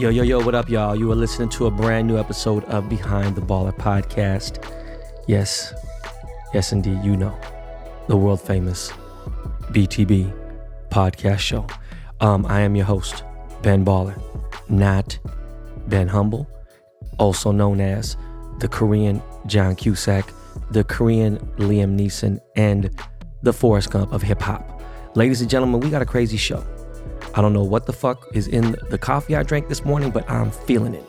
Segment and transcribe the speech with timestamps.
[0.00, 0.96] Yo, yo, yo, what up, y'all?
[0.96, 4.66] You are listening to a brand new episode of Behind the Baller podcast.
[5.28, 5.74] Yes,
[6.54, 7.38] yes, indeed, you know,
[8.08, 8.90] the world famous
[9.72, 10.32] BTB
[10.88, 11.66] podcast show.
[12.22, 13.24] Um, I am your host,
[13.60, 14.18] Ben Baller,
[14.70, 15.18] not
[15.88, 16.48] Ben Humble,
[17.18, 18.16] also known as
[18.58, 20.32] the Korean John Cusack,
[20.70, 22.88] the Korean Liam Neeson, and
[23.42, 24.80] the Forrest Gump of hip hop.
[25.14, 26.64] Ladies and gentlemen, we got a crazy show.
[27.34, 30.28] I don't know what the fuck is in the coffee I drank this morning, but
[30.28, 31.04] I'm feeling it.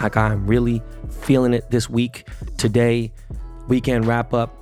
[0.00, 2.26] Like I'm really feeling it this week.
[2.58, 3.12] Today,
[3.68, 4.58] weekend wrap up.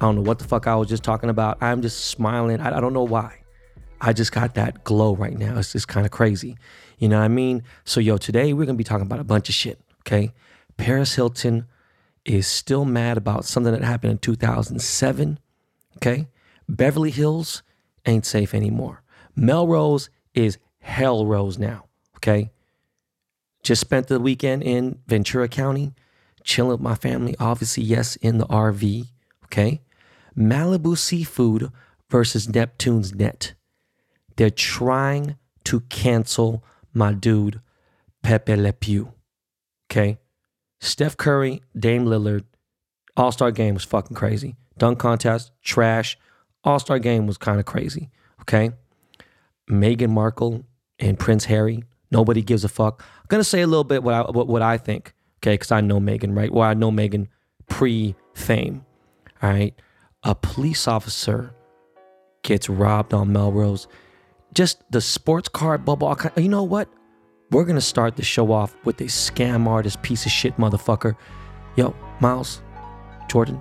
[0.00, 1.62] I don't know what the fuck I was just talking about.
[1.62, 2.60] I'm just smiling.
[2.60, 3.40] I, I don't know why.
[4.00, 5.56] I just got that glow right now.
[5.58, 6.56] It's just kind of crazy.
[6.98, 7.62] You know what I mean?
[7.84, 10.32] So, yo, today we're going to be talking about a bunch of shit, okay?
[10.76, 11.66] Paris Hilton
[12.26, 15.38] is still mad about something that happened in 2007,
[15.96, 16.28] okay?
[16.68, 17.62] Beverly Hills
[18.04, 19.02] ain't safe anymore.
[19.36, 21.86] Melrose is hell rose now.
[22.16, 22.50] Okay.
[23.62, 25.94] Just spent the weekend in Ventura County,
[26.42, 27.34] chilling with my family.
[27.38, 29.06] Obviously, yes, in the RV.
[29.46, 29.80] Okay.
[30.36, 31.70] Malibu Seafood
[32.10, 33.54] versus Neptune's Net.
[34.36, 37.60] They're trying to cancel my dude,
[38.22, 39.12] Pepe Le Pew.
[39.90, 40.18] Okay.
[40.80, 42.44] Steph Curry, Dame Lillard,
[43.16, 44.56] All Star game was fucking crazy.
[44.76, 46.18] Dunk contest, trash.
[46.64, 48.10] All Star game was kind of crazy.
[48.42, 48.72] Okay.
[49.70, 50.64] Meghan Markle
[50.98, 51.84] and Prince Harry.
[52.10, 53.02] Nobody gives a fuck.
[53.02, 55.54] I'm gonna say a little bit what I what, what I think, okay?
[55.54, 56.52] Because I know Meghan, right?
[56.52, 57.28] Well, I know Meghan
[57.68, 58.84] pre-fame.
[59.42, 59.74] All right,
[60.22, 61.54] a police officer
[62.42, 63.88] gets robbed on Melrose.
[64.54, 66.16] Just the sports card bubble.
[66.36, 66.88] You know what?
[67.50, 71.16] We're gonna start the show off with a scam artist piece of shit motherfucker.
[71.76, 72.62] Yo, Miles,
[73.28, 73.60] Jordan,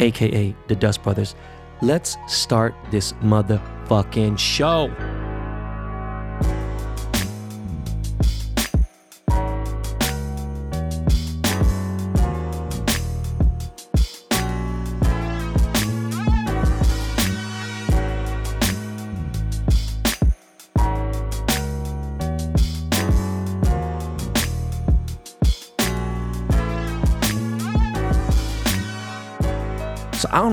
[0.00, 1.34] aka the Dust Brothers.
[1.80, 4.88] Let's start this motherfucking show.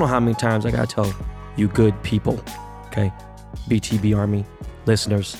[0.01, 1.13] Know how many times I gotta tell
[1.55, 2.43] you good people,
[2.87, 3.13] okay,
[3.69, 4.43] BTB Army
[4.87, 5.37] listeners,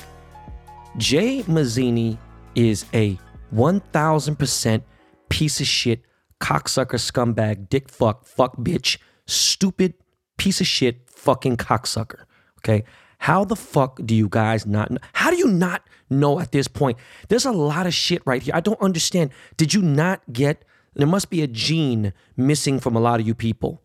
[0.98, 2.16] Jay Mazini
[2.54, 3.18] is a
[3.52, 4.82] 1000%
[5.30, 6.04] piece of shit,
[6.40, 9.94] cocksucker, scumbag, dick fuck, fuck bitch, stupid
[10.36, 12.20] piece of shit, fucking cocksucker,
[12.60, 12.84] okay?
[13.18, 14.98] How the fuck do you guys not know?
[15.12, 16.98] How do you not know at this point?
[17.28, 18.54] There's a lot of shit right here.
[18.54, 19.32] I don't understand.
[19.56, 20.64] Did you not get,
[20.94, 23.82] there must be a gene missing from a lot of you people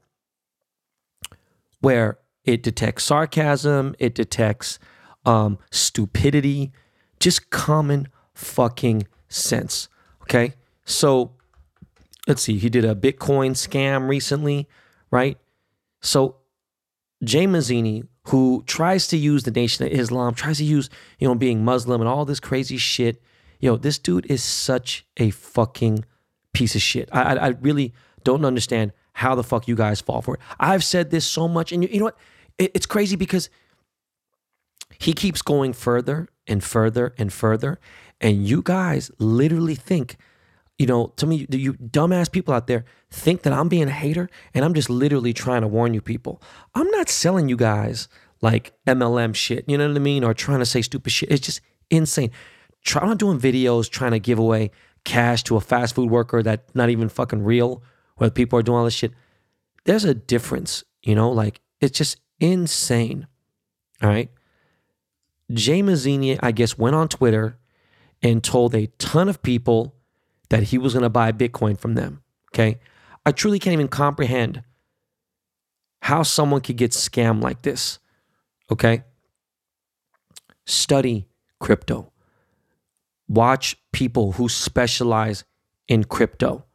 [1.82, 4.80] where it detects sarcasm, it detects
[5.26, 6.72] um, stupidity,
[7.20, 9.90] just common fucking sense.
[10.24, 10.54] Okay.
[10.86, 11.34] So
[12.28, 12.58] let's see.
[12.58, 14.68] He did a Bitcoin scam recently,
[15.12, 15.38] right?
[16.02, 16.38] So
[17.24, 20.90] Jay Mazini, who tries to use the Nation of Islam, tries to use,
[21.20, 23.22] you know, being Muslim and all this crazy shit.
[23.60, 26.06] Yo, this dude is such a fucking
[26.54, 27.10] piece of shit.
[27.12, 27.94] I, I, I really
[28.24, 30.42] don't understand how the fuck you guys fall for it.
[30.60, 32.18] I've said this so much, and you, you know what?
[32.60, 33.50] It, it's crazy because
[35.00, 37.80] he keeps going further and further and further,
[38.22, 40.18] and you guys literally think,
[40.78, 44.30] you know, to me, you dumbass people out there think that I'm being a hater,
[44.54, 46.40] and I'm just literally trying to warn you people.
[46.76, 48.08] I'm not selling you guys
[48.44, 51.32] like MLM shit, you know what I mean, or trying to say stupid shit.
[51.32, 52.30] It's just insane.
[52.84, 54.70] Try not doing videos trying to give away
[55.06, 57.82] cash to a fast food worker that's not even fucking real
[58.18, 59.14] where people are doing all this shit.
[59.86, 63.28] There's a difference, you know, like it's just insane.
[64.02, 64.30] All right.
[65.52, 67.58] Jay Mazini, I guess, went on Twitter
[68.22, 69.96] and told a ton of people
[70.50, 72.22] that he was going to buy Bitcoin from them.
[72.54, 72.80] Okay.
[73.26, 74.64] I truly can't even comprehend
[76.02, 78.00] how someone could get scammed like this.
[78.72, 79.04] Okay.
[80.66, 81.28] Study
[81.60, 82.12] crypto.
[83.30, 85.44] Watch people who specialize
[85.88, 86.66] in crypto.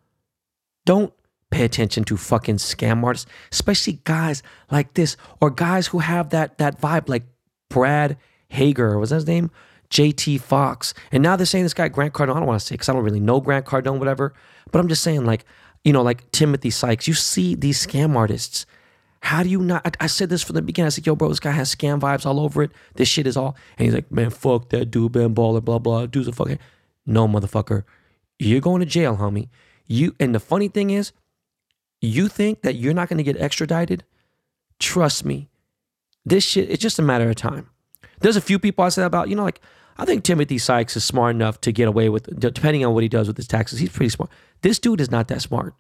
[0.85, 1.13] Don't
[1.53, 6.59] pay attention to fucking scam artists, especially guys like this or guys who have that
[6.59, 7.25] that vibe like
[7.69, 8.17] Brad
[8.49, 9.51] Hager, was that his name?
[9.91, 10.95] JT Fox.
[11.13, 12.37] And now they're saying this guy Grant Cardone.
[12.37, 14.35] I don't want to say because I don't really know Grant Cardone, whatever.
[14.71, 15.45] But I'm just saying, like,
[15.85, 17.07] you know, like Timothy Sykes.
[17.07, 18.67] You see these scam artists.
[19.21, 19.87] How do you not?
[19.87, 20.87] I, I said this from the beginning.
[20.87, 22.73] I said, yo, bro, this guy has scam vibes all over it.
[22.95, 23.57] This shit is all.
[23.79, 26.07] And he's like, man, fuck that dude, Ben Baller, blah, blah.
[26.07, 26.59] Dude's a fucking.
[27.05, 27.85] No, motherfucker.
[28.39, 29.49] You're going to jail, homie.
[29.87, 31.13] You and the funny thing is,
[32.07, 34.05] you think that you're not going to get extradited?
[34.79, 35.49] Trust me.
[36.25, 37.69] This shit, it's just a matter of time.
[38.21, 39.61] There's a few people I said about, you know, like
[39.97, 43.09] I think Timothy Sykes is smart enough to get away with, depending on what he
[43.09, 43.79] does with his taxes.
[43.79, 44.31] He's pretty smart.
[44.63, 45.75] This dude is not that smart.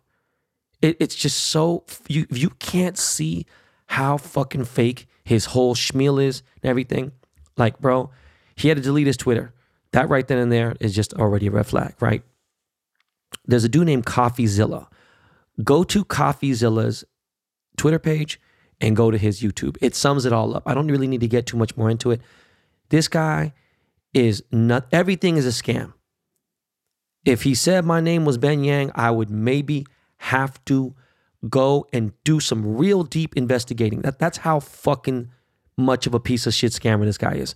[0.81, 3.47] It, it's just so you you can't see
[3.87, 7.13] how fucking fake his whole schmeal is and everything.
[7.57, 8.11] Like, bro,
[8.57, 9.55] he had to delete his Twitter.
[9.93, 12.23] That right then and there is just already a red flag, right?
[13.47, 14.87] There's a dude named CoffeeZilla.
[15.63, 17.05] Go to CoffeeZilla's
[17.77, 18.41] Twitter page
[18.81, 19.77] and go to his YouTube.
[19.81, 20.63] It sums it all up.
[20.67, 22.21] I don't really need to get too much more into it.
[22.89, 23.53] This guy
[24.13, 25.95] is not everything is a scam.
[27.25, 29.87] If he said my name was Ben Yang, I would maybe
[30.19, 30.95] have to
[31.49, 34.03] go and do some real deep investigating.
[34.03, 35.31] That that's how fucking
[35.77, 37.55] much of a piece of shit scammer this guy is.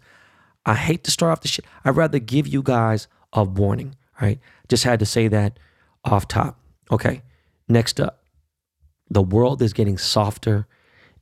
[0.65, 1.65] I hate to start off the shit.
[1.85, 3.95] I'd rather give you guys a warning.
[4.21, 4.41] Right?
[4.69, 5.59] Just had to say that
[6.05, 6.59] off top.
[6.91, 7.23] Okay.
[7.69, 8.23] Next up,
[9.11, 10.67] the world is getting softer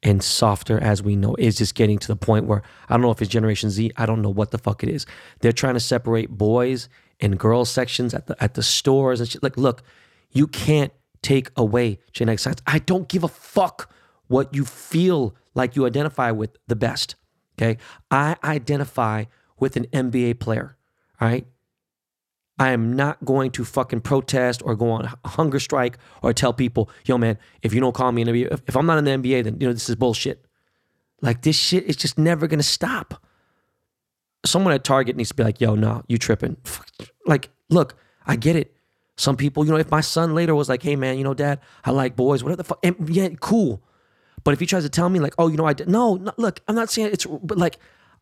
[0.02, 1.35] and softer as we know.
[1.37, 3.91] It's just getting to the point where I don't know if it's Generation Z.
[3.96, 5.06] I don't know what the fuck it is.
[5.41, 6.88] They're trying to separate boys
[7.20, 9.43] and girls sections at the at the stores and shit.
[9.43, 9.82] Like, look,
[10.31, 10.93] you can't
[11.23, 12.61] take away genetic science.
[12.67, 13.91] I don't give a fuck
[14.29, 17.17] what you feel like you identify with the best.
[17.58, 17.79] Okay.
[18.11, 19.25] I identify
[19.58, 20.76] with an NBA player.
[21.20, 21.46] All right.
[22.58, 26.52] I am not going to fucking protest or go on a hunger strike or tell
[26.52, 29.10] people, yo, man, if you don't call me an NBA, if, I'm not in the
[29.10, 30.44] NBA, then, you know, this is bullshit.
[31.20, 33.24] Like, this shit is just never to stop.
[34.46, 36.56] Someone at Target needs to be like, yo, no, you tripping.
[37.26, 37.96] Like, look,
[38.26, 38.76] I get it.
[39.16, 41.60] Some people, you know, if my son later was like, hey, man, you know, dad,
[41.84, 43.82] I like boys, whatever the fuck, and yeah, cool.
[44.44, 46.32] But if he tries to tell me, like, oh, you know, I did, no, no
[46.36, 47.78] look, I'm not saying it's, but like,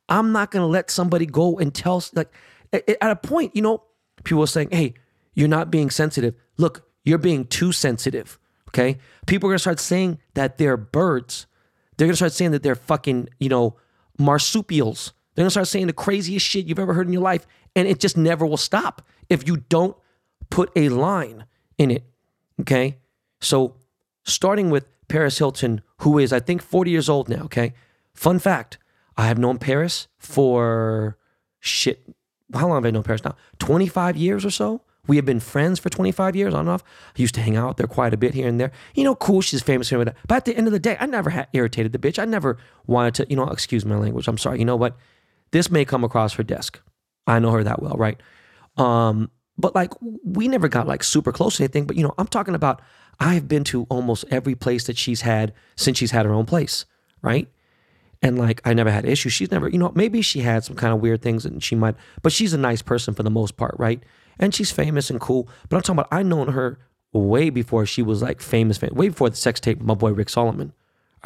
[0.08, 2.32] I'm not to let somebody go and tell, like,
[2.72, 3.82] at a point, you know,
[4.24, 4.94] people are saying, hey,
[5.34, 6.34] you're not being sensitive.
[6.56, 8.38] Look, you're being too sensitive.
[8.68, 8.98] Okay.
[9.26, 11.46] People are going to start saying that they're birds.
[11.96, 13.76] They're going to start saying that they're fucking, you know,
[14.18, 15.12] marsupials.
[15.34, 17.46] They're going to start saying the craziest shit you've ever heard in your life.
[17.76, 19.96] And it just never will stop if you don't
[20.50, 21.46] put a line
[21.78, 22.04] in it.
[22.60, 22.98] Okay.
[23.40, 23.76] So,
[24.24, 27.44] starting with Paris Hilton, who is, I think, 40 years old now.
[27.44, 27.74] Okay.
[28.14, 28.78] Fun fact
[29.16, 31.18] I have known Paris for
[31.60, 32.06] shit.
[32.52, 33.36] How long have I known Paris now?
[33.58, 34.82] 25 years or so.
[35.08, 36.84] We have been friends for 25 years on and off.
[37.16, 38.70] I used to hang out there quite a bit here and there.
[38.94, 39.40] You know, cool.
[39.40, 39.90] She's famous.
[39.90, 42.20] But at the end of the day, I never had irritated the bitch.
[42.20, 42.56] I never
[42.86, 44.28] wanted to, you know, excuse my language.
[44.28, 44.60] I'm sorry.
[44.60, 44.96] You know what?
[45.50, 46.80] This may come across her desk.
[47.26, 48.20] I know her that well, right?
[48.76, 49.92] Um, but like
[50.24, 51.86] we never got like super close to anything.
[51.86, 52.80] But you know, I'm talking about
[53.20, 56.84] I've been to almost every place that she's had since she's had her own place,
[57.22, 57.48] right?
[58.22, 59.32] And like I never had issues.
[59.32, 61.96] She's never, you know, maybe she had some kind of weird things and she might,
[62.22, 64.02] but she's a nice person for the most part, right?
[64.38, 65.48] And she's famous and cool.
[65.68, 66.78] But I'm talking about I known her
[67.12, 70.12] way before she was like famous, famous way before the sex tape with my boy
[70.12, 70.72] Rick Solomon,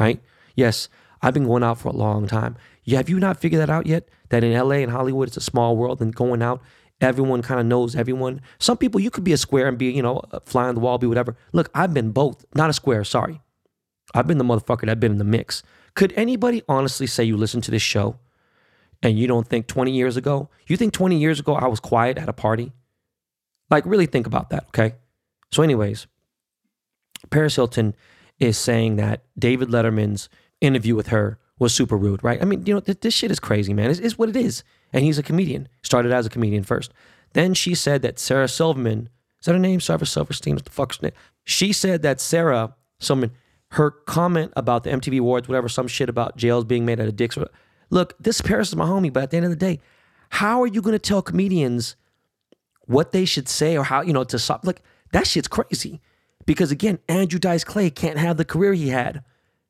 [0.00, 0.20] right?
[0.54, 0.88] Yes,
[1.20, 2.56] I've been going out for a long time.
[2.84, 4.08] Yeah, have you not figured that out yet?
[4.30, 6.62] That in LA and Hollywood, it's a small world, and going out
[7.00, 8.40] Everyone kind of knows everyone.
[8.58, 10.96] Some people, you could be a square and be, you know, fly on the wall,
[10.96, 11.36] be whatever.
[11.52, 12.46] Look, I've been both.
[12.54, 13.42] Not a square, sorry.
[14.14, 15.62] I've been the motherfucker that been in the mix.
[15.96, 18.18] Could anybody honestly say you listen to this show
[19.02, 22.18] and you don't think 20 years ago, you think 20 years ago I was quiet
[22.18, 22.72] at a party?
[23.70, 24.94] Like, really think about that, okay?
[25.50, 26.06] So, anyways,
[27.30, 27.96] Paris Hilton
[28.38, 30.28] is saying that David Letterman's
[30.60, 32.40] interview with her was super rude, right?
[32.40, 33.90] I mean, you know, th- this shit is crazy, man.
[33.90, 34.62] It's, it's what it is.
[34.92, 35.68] And he's a comedian.
[35.82, 36.92] Started as a comedian first.
[37.32, 39.08] Then she said that Sarah Silverman,
[39.40, 39.80] is that her name?
[39.80, 40.54] Sarah Silverstein?
[40.54, 41.12] What the fuck's name?
[41.44, 43.32] She said that Sarah Silverman,
[43.76, 47.16] her comment about the MTV Awards, whatever, some shit about jails being made out of
[47.16, 47.38] dicks.
[47.90, 49.80] Look, this Paris is my homie, but at the end of the day,
[50.30, 51.94] how are you going to tell comedians
[52.86, 54.66] what they should say or how, you know, to stop?
[54.66, 56.00] Like, that shit's crazy.
[56.46, 59.22] Because again, Andrew Dice Clay can't have the career he had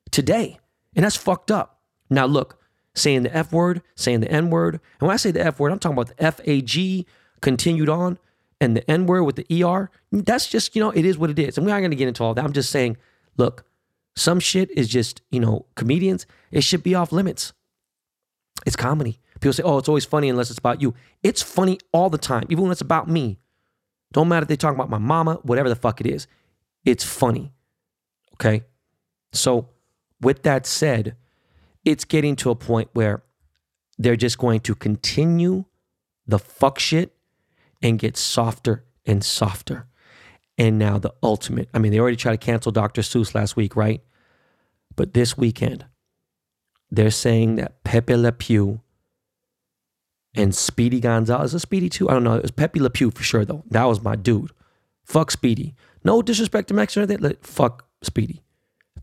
[0.09, 0.57] today.
[0.95, 1.81] And that's fucked up.
[2.09, 2.61] Now, look,
[2.95, 4.75] saying the F word, saying the N word.
[4.99, 7.05] And when I say the F word, I'm talking about the F A G
[7.41, 8.17] continued on
[8.61, 9.91] and the N word with the ER.
[10.11, 11.57] That's just, you know, it is what it is.
[11.57, 12.43] And we're not going to get into all that.
[12.43, 12.97] I'm just saying,
[13.35, 13.65] look,
[14.17, 17.53] some shit is just, you know, comedians, it should be off limits.
[18.65, 19.19] It's comedy.
[19.39, 20.95] People say, oh, it's always funny unless it's about you.
[21.21, 23.37] It's funny all the time, even when it's about me.
[24.13, 26.25] Don't matter if they talk about my mama, whatever the fuck it is.
[26.83, 27.53] It's funny.
[28.33, 28.63] Okay.
[29.33, 29.69] So,
[30.19, 31.15] with that said,
[31.85, 33.21] it's getting to a point where
[33.99, 35.65] they're just going to continue
[36.25, 37.13] the fuck shit
[37.83, 39.85] and get softer and softer.
[40.57, 41.69] And now the ultimate.
[41.71, 43.03] I mean, they already tried to cancel Dr.
[43.03, 44.01] Seuss last week, right?
[44.97, 45.85] But this weekend,
[46.91, 48.81] they're saying that Pepe Le Pew
[50.35, 52.09] and Speedy Gonzalez, is Speedy too?
[52.09, 52.35] I don't know.
[52.35, 53.63] It was Pepe Le Pew for sure, though.
[53.69, 54.51] That was my dude.
[55.05, 55.75] Fuck Speedy.
[56.03, 58.43] No disrespect to Mexican, fuck Speedy.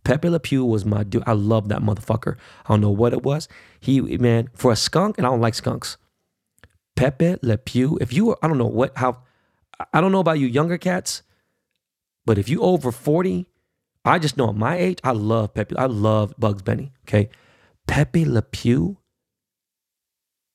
[0.05, 1.23] Pepe Le Pew was my dude.
[1.27, 2.37] I love that motherfucker.
[2.67, 3.49] I don't know what it was.
[3.81, 5.97] He man for a skunk, and I don't like skunks.
[6.97, 7.99] Pepe Le Pew.
[8.01, 9.23] If you, were, I don't know what, how,
[9.93, 11.23] I don't know about you younger cats,
[12.27, 13.47] but if you over 40,
[14.05, 15.77] I just know at my age, I love Pepe.
[15.77, 16.93] I love Bugs Bunny.
[17.07, 17.31] Okay.
[17.87, 18.99] Pepe Le Pew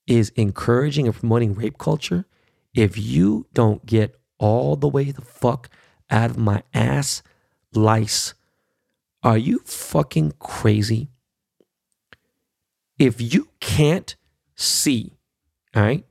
[0.08, 2.26] is encouraging and promoting rape culture.
[2.74, 5.70] If you don't get all the way the fuck
[6.10, 7.22] out of my ass
[7.74, 8.34] lice,
[9.24, 11.10] are you fucking crazy?
[12.98, 14.16] If you can't
[14.56, 15.14] see,
[15.76, 16.06] all right,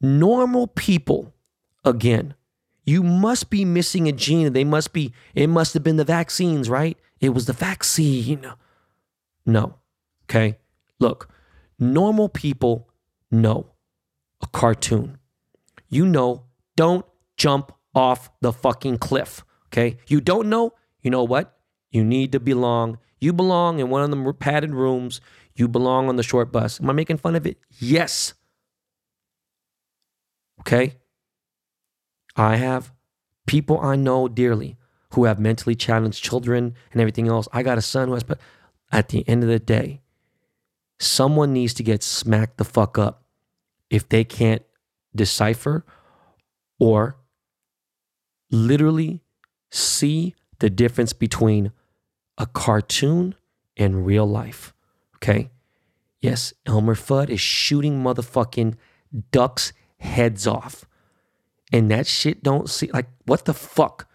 [0.00, 1.34] normal people,
[1.84, 2.34] again,
[2.86, 4.52] you must be missing a gene.
[4.52, 6.96] They must be, it must have been the vaccines, right?
[7.20, 8.50] It was the vaccine.
[9.44, 9.74] No.
[10.24, 10.58] Okay.
[11.00, 11.28] Look,
[11.78, 12.88] normal people
[13.30, 13.72] know
[14.40, 15.18] a cartoon.
[15.88, 16.44] You know,
[16.76, 17.04] don't
[17.36, 19.44] jump off the fucking cliff.
[19.66, 19.96] Okay.
[20.06, 21.58] You don't know, you know what?
[21.90, 22.98] You need to belong.
[23.20, 25.20] You belong in one of the padded rooms.
[25.56, 26.80] You belong on the short bus.
[26.80, 27.58] Am I making fun of it?
[27.78, 28.34] Yes.
[30.60, 30.96] Okay.
[32.36, 32.92] I have
[33.46, 34.76] people I know dearly
[35.14, 37.48] who have mentally challenged children and everything else.
[37.52, 38.38] I got a son who has, but
[38.92, 40.02] at the end of the day,
[40.98, 43.24] someone needs to get smacked the fuck up
[43.88, 44.62] if they can't
[45.14, 45.84] decipher
[46.78, 47.16] or
[48.50, 49.22] literally
[49.70, 51.72] see the difference between
[52.38, 53.34] a cartoon
[53.76, 54.74] and real life.
[55.16, 55.50] Okay.
[56.20, 58.74] Yes, Elmer Fudd is shooting motherfucking
[59.30, 60.84] ducks' heads off
[61.76, 64.08] and that shit don't see like what the fuck.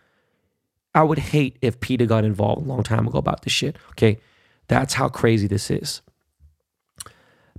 [0.96, 3.77] I would hate if PETA got involved a long time ago about this shit.
[3.91, 4.18] Okay,
[4.68, 6.01] that's how crazy this is.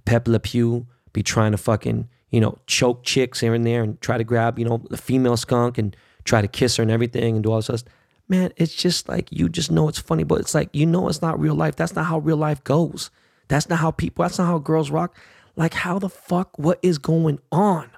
[0.04, 4.00] Pep Le Pew be trying to fucking you know choke chicks here and there and
[4.00, 7.36] try to grab you know the female skunk and try to kiss her and everything
[7.36, 7.84] and do all this stuff.
[8.28, 11.22] Man, it's just like you just know it's funny, but it's like you know it's
[11.22, 11.76] not real life.
[11.76, 13.12] That's not how real life goes.
[13.46, 14.24] That's not how people.
[14.24, 15.16] That's not how girls rock.
[15.54, 16.58] Like how the fuck?
[16.58, 17.91] What is going on?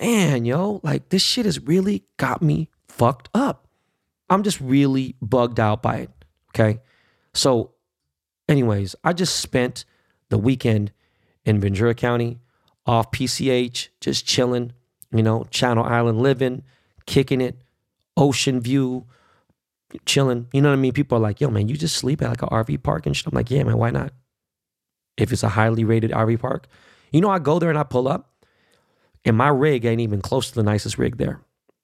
[0.00, 3.68] Man, yo, like this shit has really got me fucked up.
[4.28, 6.10] I'm just really bugged out by it.
[6.50, 6.80] Okay.
[7.34, 7.72] So,
[8.48, 9.84] anyways, I just spent
[10.28, 10.92] the weekend
[11.44, 12.38] in Ventura County
[12.86, 14.72] off PCH, just chilling,
[15.12, 16.62] you know, Channel Island living,
[17.06, 17.60] kicking it,
[18.16, 19.06] ocean view,
[20.06, 20.46] chilling.
[20.52, 20.92] You know what I mean?
[20.92, 23.26] People are like, yo, man, you just sleep at like an RV park and shit.
[23.26, 24.12] I'm like, yeah, man, why not?
[25.16, 26.66] If it's a highly rated RV park,
[27.12, 28.29] you know, I go there and I pull up
[29.24, 31.40] and my rig ain't even close to the nicest rig there.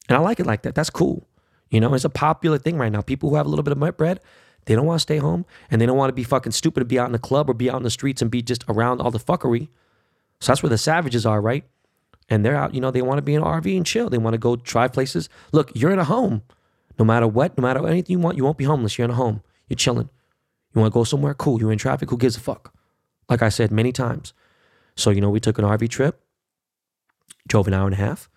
[0.09, 0.75] And I like it like that.
[0.75, 1.27] That's cool.
[1.71, 3.01] You know, it's a popular thing right now.
[3.01, 4.21] People who have a little bit of bread,
[4.67, 6.87] they don't want to stay home and they don't want to be fucking stupid to
[6.87, 9.01] be out in the club or be out in the streets and be just around
[9.01, 9.69] all the fuckery.
[10.41, 11.65] So that's where the savages are, right?
[12.29, 14.11] And they're out, you know, they want to be in an RV and chill.
[14.11, 15.29] They want to go try places.
[15.53, 16.43] Look, you're in a home.
[16.99, 18.99] No matter what, no matter anything you want, you won't be homeless.
[18.99, 19.43] You're in a home.
[19.69, 20.09] You're chilling.
[20.75, 21.35] You want to go somewhere?
[21.35, 21.61] Cool.
[21.61, 22.11] You're in traffic.
[22.11, 22.75] Who gives a fuck?
[23.29, 24.33] Like I said many times.
[24.97, 26.21] So, you know, we took an RV trip
[27.47, 28.29] drove an hour and a half,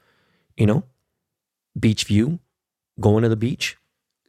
[0.58, 0.84] you know,
[1.80, 2.40] beach view,
[3.00, 3.78] going to the beach,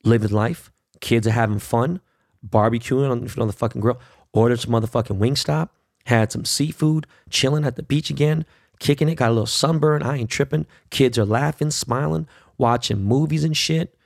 [0.04, 0.70] living life.
[1.00, 2.00] Kids are having fun,
[2.46, 4.00] barbecuing on, on the fucking grill.
[4.32, 5.70] Ordered some motherfucking Wingstop,
[6.06, 8.46] had some seafood, chilling at the beach again,
[8.78, 10.02] kicking it, got a little sunburn.
[10.02, 10.66] I ain't tripping.
[10.90, 13.96] Kids are laughing, smiling, watching movies and shit,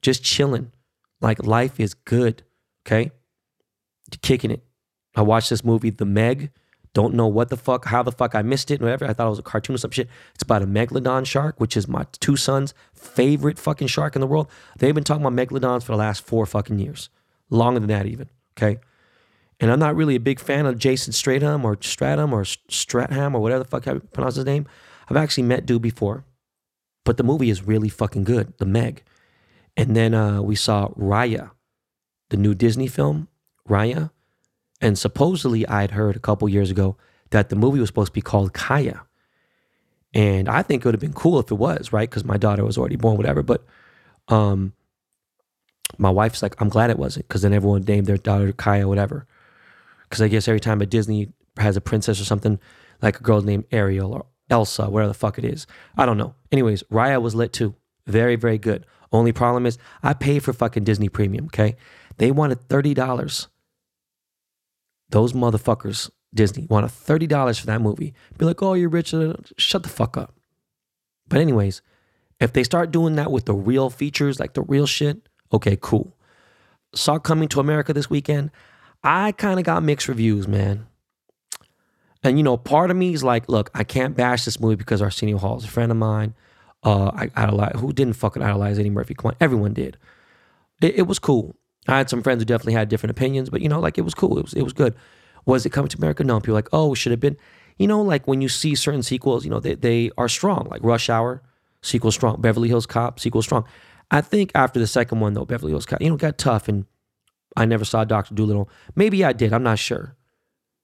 [0.00, 0.70] just chilling.
[1.20, 2.42] Like life is good,
[2.86, 3.10] okay?
[4.22, 4.62] Kicking it.
[5.16, 6.50] I watched this movie, The Meg
[6.94, 9.04] don't know what the fuck, how the fuck I missed it, whatever.
[9.04, 10.08] I thought it was a cartoon or some shit.
[10.34, 14.26] It's about a megalodon shark, which is my two sons' favorite fucking shark in the
[14.26, 14.48] world.
[14.78, 17.10] They've been talking about megalodons for the last four fucking years,
[17.50, 18.30] longer than that even.
[18.56, 18.78] Okay,
[19.60, 23.40] and I'm not really a big fan of Jason Stratham or Stratham or Stratham or
[23.40, 24.66] whatever the fuck I pronounce his name.
[25.08, 26.24] I've actually met dude before,
[27.04, 29.02] but the movie is really fucking good, The Meg.
[29.76, 31.50] And then uh, we saw Raya,
[32.30, 33.28] the new Disney film,
[33.68, 34.10] Raya.
[34.84, 36.98] And supposedly, I'd heard a couple years ago
[37.30, 39.00] that the movie was supposed to be called Kaya.
[40.12, 42.08] And I think it would have been cool if it was, right?
[42.08, 43.42] Because my daughter was already born, whatever.
[43.42, 43.64] But
[44.28, 44.74] um,
[45.96, 49.26] my wife's like, I'm glad it wasn't, because then everyone named their daughter Kaya, whatever.
[50.02, 52.60] Because I guess every time a Disney has a princess or something,
[53.00, 55.66] like a girl named Ariel or Elsa, whatever the fuck it is.
[55.96, 56.34] I don't know.
[56.52, 57.74] Anyways, Raya was lit too.
[58.06, 58.84] Very, very good.
[59.10, 61.76] Only problem is I paid for fucking Disney Premium, okay?
[62.18, 63.46] They wanted $30
[65.10, 68.14] those motherfuckers, Disney, want wanted $30 for that movie.
[68.38, 69.14] Be like, oh, you're rich.
[69.14, 70.34] Uh, shut the fuck up.
[71.28, 71.82] But, anyways,
[72.40, 76.16] if they start doing that with the real features, like the real shit, okay, cool.
[76.94, 78.50] Saw Coming to America this weekend.
[79.02, 80.86] I kind of got mixed reviews, man.
[82.22, 85.02] And, you know, part of me is like, look, I can't bash this movie because
[85.02, 86.34] Arsenio Hall is a friend of mine.
[86.82, 89.14] Uh, I idolize, who didn't fucking idolize Eddie Murphy?
[89.14, 89.98] Come on, everyone did.
[90.80, 91.54] It, it was cool.
[91.88, 94.14] I had some friends who definitely had different opinions, but you know, like it was
[94.14, 94.38] cool.
[94.38, 94.94] It was it was good.
[95.46, 96.24] Was it coming to America?
[96.24, 96.40] No.
[96.40, 97.36] People like, oh, should have been.
[97.78, 100.82] you know, like when you see certain sequels, you know, they, they are strong, like
[100.82, 101.42] Rush Hour,
[101.82, 103.64] sequel strong, Beverly Hills Cop, sequel strong.
[104.10, 106.86] I think after the second one, though, Beverly Hills Cop, you know, got tough and
[107.56, 108.34] I never saw Dr.
[108.34, 108.68] Dolittle.
[108.94, 110.16] Maybe I did, I'm not sure.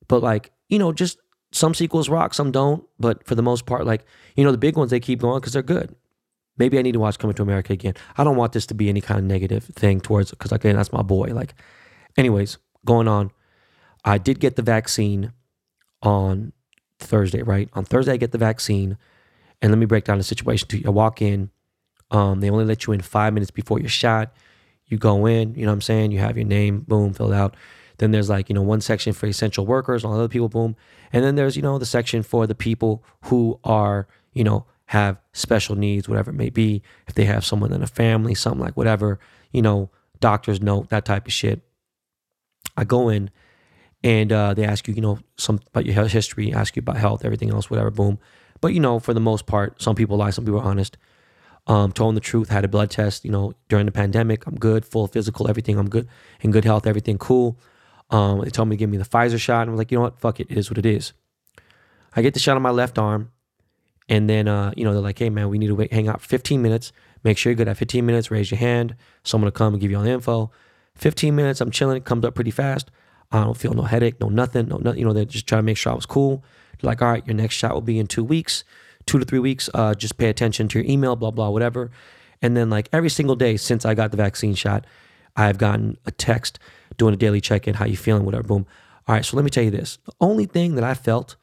[0.09, 1.19] But like, you know, just
[1.53, 2.85] some sequels rock, some don't.
[2.99, 4.05] But for the most part, like,
[4.37, 5.95] you know, the big ones, they keep going because they're good.
[6.61, 7.95] Maybe I need to watch Coming to America again.
[8.19, 10.93] I don't want this to be any kind of negative thing towards because, again, that's
[10.93, 11.29] my boy.
[11.29, 11.55] Like,
[12.19, 13.31] anyways, going on.
[14.05, 15.33] I did get the vaccine
[16.03, 16.53] on
[16.99, 17.71] Thursday, right?
[17.73, 18.99] On Thursday, I get the vaccine.
[19.63, 20.85] And let me break down the situation to you.
[20.87, 21.51] I walk in,
[22.11, 24.31] um, they only let you in five minutes before your shot.
[24.85, 26.13] You go in, you know what I'm saying?
[26.13, 27.57] You have your name, boom, filled out.
[27.97, 30.77] Then there's like, you know, one section for essential workers, all other people, boom.
[31.11, 35.21] And then there's, you know, the section for the people who are, you know, have
[35.33, 36.83] special needs, whatever it may be.
[37.07, 39.21] If they have someone in a family, something like whatever,
[39.53, 41.63] you know, doctor's note, that type of shit.
[42.77, 43.31] I go in
[44.03, 47.25] and uh, they ask you, you know, some about your history, ask you about health,
[47.25, 48.19] everything else, whatever, boom.
[48.61, 50.97] But you know, for the most part, some people lie, some people are honest.
[51.69, 54.45] Um, told them the truth, had a blood test, you know, during the pandemic.
[54.45, 55.79] I'm good, full physical, everything.
[55.79, 56.09] I'm good,
[56.41, 57.61] in good health, everything cool.
[58.11, 59.99] Um, they told me to give me the Pfizer shot, and I was like, you
[59.99, 61.13] know what, fuck it, it is what it is.
[62.17, 63.31] I get the shot on my left arm,
[64.11, 66.21] and then uh, you know they're like, hey man, we need to wait, hang out
[66.21, 66.93] for 15 minutes.
[67.23, 68.31] Make sure you're good at 15 minutes.
[68.31, 68.97] Raise your hand.
[69.23, 70.51] Someone will come and give you all the info.
[70.97, 71.97] 15 minutes, I'm chilling.
[71.97, 72.91] It comes up pretty fast.
[73.31, 74.99] I don't feel no headache, no nothing, no nothing.
[74.99, 76.45] You know, they're just trying to make sure I was cool.
[76.81, 78.65] They're like, all right, your next shot will be in two weeks,
[79.07, 79.71] two to three weeks.
[79.73, 81.91] Uh, just pay attention to your email, blah blah, whatever.
[82.43, 84.87] And then like every single day since I got the vaccine shot,
[85.37, 86.59] I've gotten a text
[86.97, 88.43] doing a daily check-in, how you feeling, whatever.
[88.43, 88.67] Boom.
[89.07, 91.37] All right, so let me tell you this: the only thing that I felt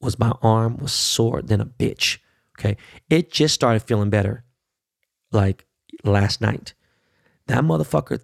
[0.00, 2.18] was my arm was sore than a bitch.
[2.58, 2.76] Okay,
[3.08, 4.44] it just started feeling better,
[5.32, 5.66] like
[6.04, 6.74] last night.
[7.46, 8.20] That motherfucker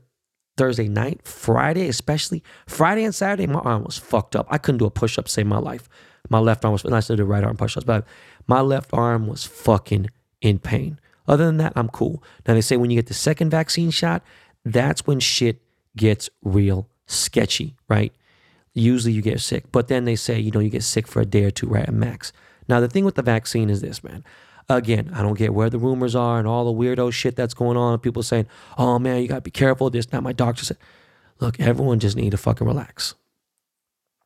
[0.56, 4.46] Thursday night, Friday, especially Friday and Saturday, my arm was fucked up.
[4.51, 5.88] I couldn't do a push up, save my life.
[6.29, 8.07] My left arm was, I still do right arm push ups, but
[8.46, 10.09] my left arm was fucking
[10.40, 10.98] in pain.
[11.29, 12.22] Other than that, I'm cool.
[12.46, 14.22] Now, they say when you get the second vaccine shot,
[14.64, 15.62] that's when shit
[15.96, 18.12] gets real sketchy, right?
[18.79, 21.25] Usually you get sick, but then they say, you know, you get sick for a
[21.25, 21.89] day or two, right?
[21.89, 22.31] At max.
[22.69, 24.23] Now, the thing with the vaccine is this, man.
[24.69, 27.79] Again, I don't get where the rumors are and all the weirdo shit that's going
[27.79, 27.99] on.
[28.01, 29.89] People saying, oh man, you got to be careful.
[29.89, 30.77] This, not my doctor said.
[31.41, 33.15] Look, everyone just need to fucking relax.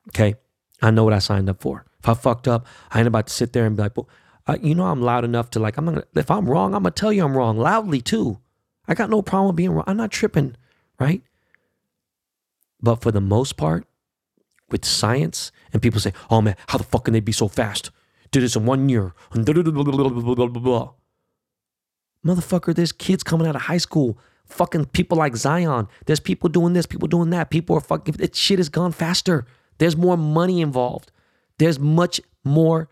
[0.09, 0.35] Okay?
[0.83, 1.85] I know what I signed up for.
[2.01, 4.09] If I fucked up, I ain't about to sit there and be like, well,
[4.49, 6.83] uh, you know, I'm loud enough to like, I'm not, gonna, if I'm wrong, I'm
[6.83, 8.41] going to tell you I'm wrong loudly too.
[8.89, 9.85] I got no problem being wrong.
[9.87, 10.57] I'm not tripping,
[10.99, 11.23] right?
[12.81, 13.87] But for the most part,
[14.71, 17.91] with science, and people say, oh man, how the fuck can they be so fast?
[18.31, 19.15] did this in one year.
[22.27, 24.19] Motherfucker, there's kids coming out of high school.
[24.47, 25.89] Fucking people like Zion.
[26.07, 27.51] There's people doing this, people doing that.
[27.51, 29.47] People are fucking, that shit has gone faster.
[29.79, 31.13] There's more money involved.
[31.59, 32.89] There's much more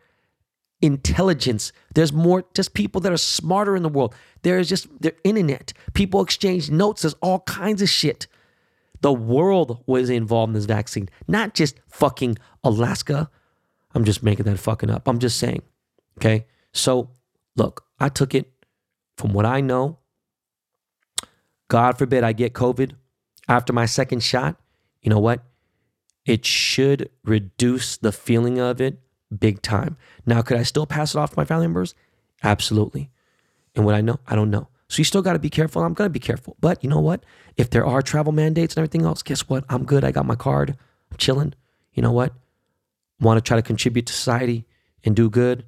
[0.80, 1.72] intelligence.
[1.94, 4.14] There's more just people that are smarter in the world.
[4.42, 5.72] There's just the internet.
[5.94, 7.02] People exchange notes.
[7.02, 8.28] There's all kinds of shit.
[9.00, 13.30] The world was involved in this vaccine, not just fucking Alaska
[13.94, 15.08] I'm just making that fucking up.
[15.08, 15.62] I'm just saying.
[16.18, 16.46] Okay.
[16.72, 17.10] So
[17.56, 18.50] look, I took it
[19.16, 19.98] from what I know.
[21.68, 22.92] God forbid I get COVID
[23.48, 24.56] after my second shot.
[25.02, 25.42] You know what?
[26.24, 29.00] It should reduce the feeling of it
[29.36, 29.96] big time.
[30.26, 31.94] Now, could I still pass it off to my family members?
[32.42, 33.10] Absolutely.
[33.74, 34.68] And what I know, I don't know.
[34.88, 35.82] So you still got to be careful.
[35.82, 36.56] I'm going to be careful.
[36.60, 37.24] But you know what?
[37.56, 39.64] If there are travel mandates and everything else, guess what?
[39.68, 40.04] I'm good.
[40.04, 40.76] I got my card.
[41.10, 41.54] I'm chilling.
[41.92, 42.32] You know what?
[43.20, 44.64] want to try to contribute to society
[45.04, 45.64] and do good.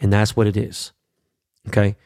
[0.00, 0.92] And that's what it is.
[1.68, 1.96] Okay.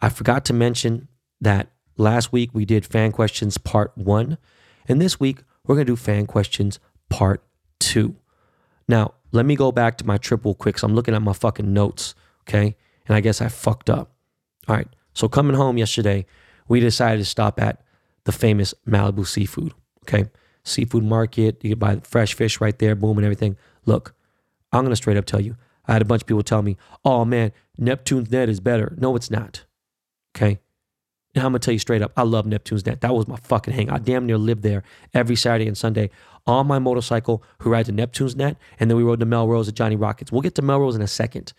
[0.00, 1.08] I forgot to mention
[1.40, 4.38] that last week we did fan questions part one.
[4.86, 7.42] And this week we're going to do fan questions part
[7.78, 8.16] two.
[8.86, 10.78] Now, let me go back to my triple quick.
[10.78, 12.14] So I'm looking at my fucking notes.
[12.48, 12.76] Okay.
[13.06, 14.12] And I guess I fucked up.
[14.66, 14.88] All right.
[15.18, 16.26] So coming home yesterday,
[16.68, 17.82] we decided to stop at
[18.22, 19.72] the famous Malibu seafood.
[20.04, 20.26] Okay.
[20.62, 21.58] Seafood market.
[21.64, 23.56] You can buy fresh fish right there, boom, and everything.
[23.84, 24.14] Look,
[24.70, 25.56] I'm to straight up tell you.
[25.86, 28.94] I had a bunch of people tell me, oh man, Neptune's net is better.
[28.96, 29.64] No, it's not.
[30.36, 30.60] Okay.
[31.34, 33.00] And I'm to tell you straight up, I love Neptune's net.
[33.00, 33.90] That was my fucking hang.
[33.90, 36.10] I damn near lived there every Saturday and Sunday
[36.46, 38.56] on my motorcycle who rides to Neptune's net.
[38.78, 40.30] And then we rode to Melrose at Johnny Rockets.
[40.30, 41.54] We'll get to Melrose in a second.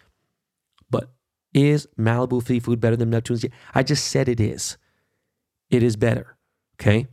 [1.53, 3.45] Is Malibu seafood better than Neptune's?
[3.73, 4.77] I just said it is.
[5.69, 6.37] It is better.
[6.79, 7.07] Okay.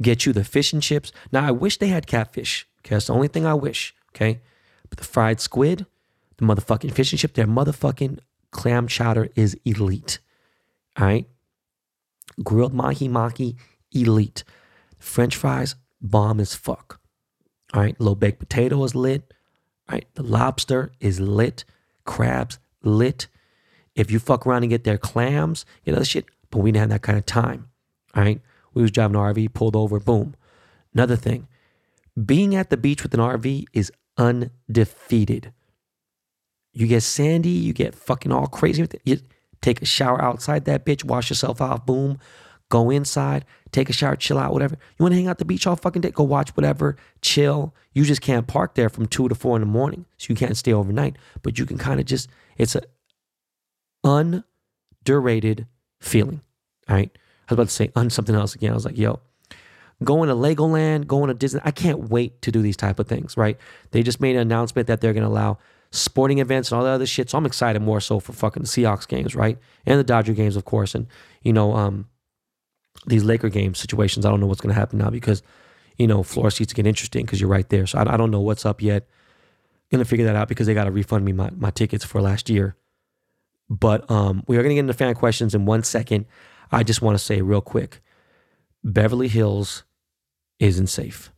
[0.00, 1.12] Get you the fish and chips.
[1.32, 2.68] Now, I wish they had catfish.
[2.80, 2.94] Okay.
[2.94, 3.94] That's the only thing I wish.
[4.14, 4.40] Okay.
[4.88, 5.86] But the fried squid,
[6.36, 8.18] the motherfucking fish and chip, their motherfucking
[8.52, 10.20] clam chowder is elite.
[10.96, 11.28] All right.
[12.42, 13.56] Grilled mahi mahi,
[13.92, 14.44] elite.
[14.98, 17.00] French fries, bomb as fuck.
[17.74, 18.00] All right.
[18.00, 19.34] Low baked potato is lit.
[19.88, 20.06] All right.
[20.14, 21.64] The lobster is lit,
[22.04, 23.28] crabs lit.
[23.94, 26.90] If you fuck around and get their clams, you know, shit, but we didn't have
[26.90, 27.68] that kind of time,
[28.14, 28.40] all right?
[28.74, 30.34] We was driving an RV, pulled over, boom.
[30.92, 31.48] Another thing,
[32.24, 35.52] being at the beach with an RV is undefeated.
[36.72, 39.00] You get sandy, you get fucking all crazy with it.
[39.04, 39.18] You
[39.62, 42.18] take a shower outside that bitch, wash yourself off, boom.
[42.68, 44.76] Go inside, take a shower, chill out, whatever.
[44.98, 46.10] You want to hang out the beach all fucking day?
[46.10, 47.74] Go watch whatever, chill.
[47.92, 50.56] You just can't park there from two to four in the morning, so you can't
[50.56, 51.16] stay overnight.
[51.42, 52.82] But you can kind of just, it's a
[54.02, 55.66] underrated
[56.00, 56.40] feeling.
[56.88, 57.10] All right.
[57.48, 58.72] I was about to say on something else again.
[58.72, 59.20] I was like, yo,
[60.02, 61.60] going to Legoland, going to Disney.
[61.64, 63.56] I can't wait to do these type of things, right?
[63.92, 65.58] They just made an announcement that they're going to allow
[65.92, 67.30] sporting events and all that other shit.
[67.30, 69.58] So I'm excited more so for fucking the Seahawks games, right?
[69.86, 70.94] And the Dodger games, of course.
[70.94, 71.06] And,
[71.42, 72.08] you know, um,
[73.06, 74.24] these Laker game situations.
[74.24, 75.42] I don't know what's going to happen now because,
[75.98, 77.86] you know, floor seats get interesting because you're right there.
[77.86, 79.08] So I, I don't know what's up yet.
[79.90, 82.20] Going to figure that out because they got to refund me my, my tickets for
[82.20, 82.76] last year.
[83.68, 86.26] But um, we are going to get into fan questions in one second.
[86.72, 88.00] I just want to say real quick
[88.82, 89.84] Beverly Hills
[90.58, 91.32] isn't safe.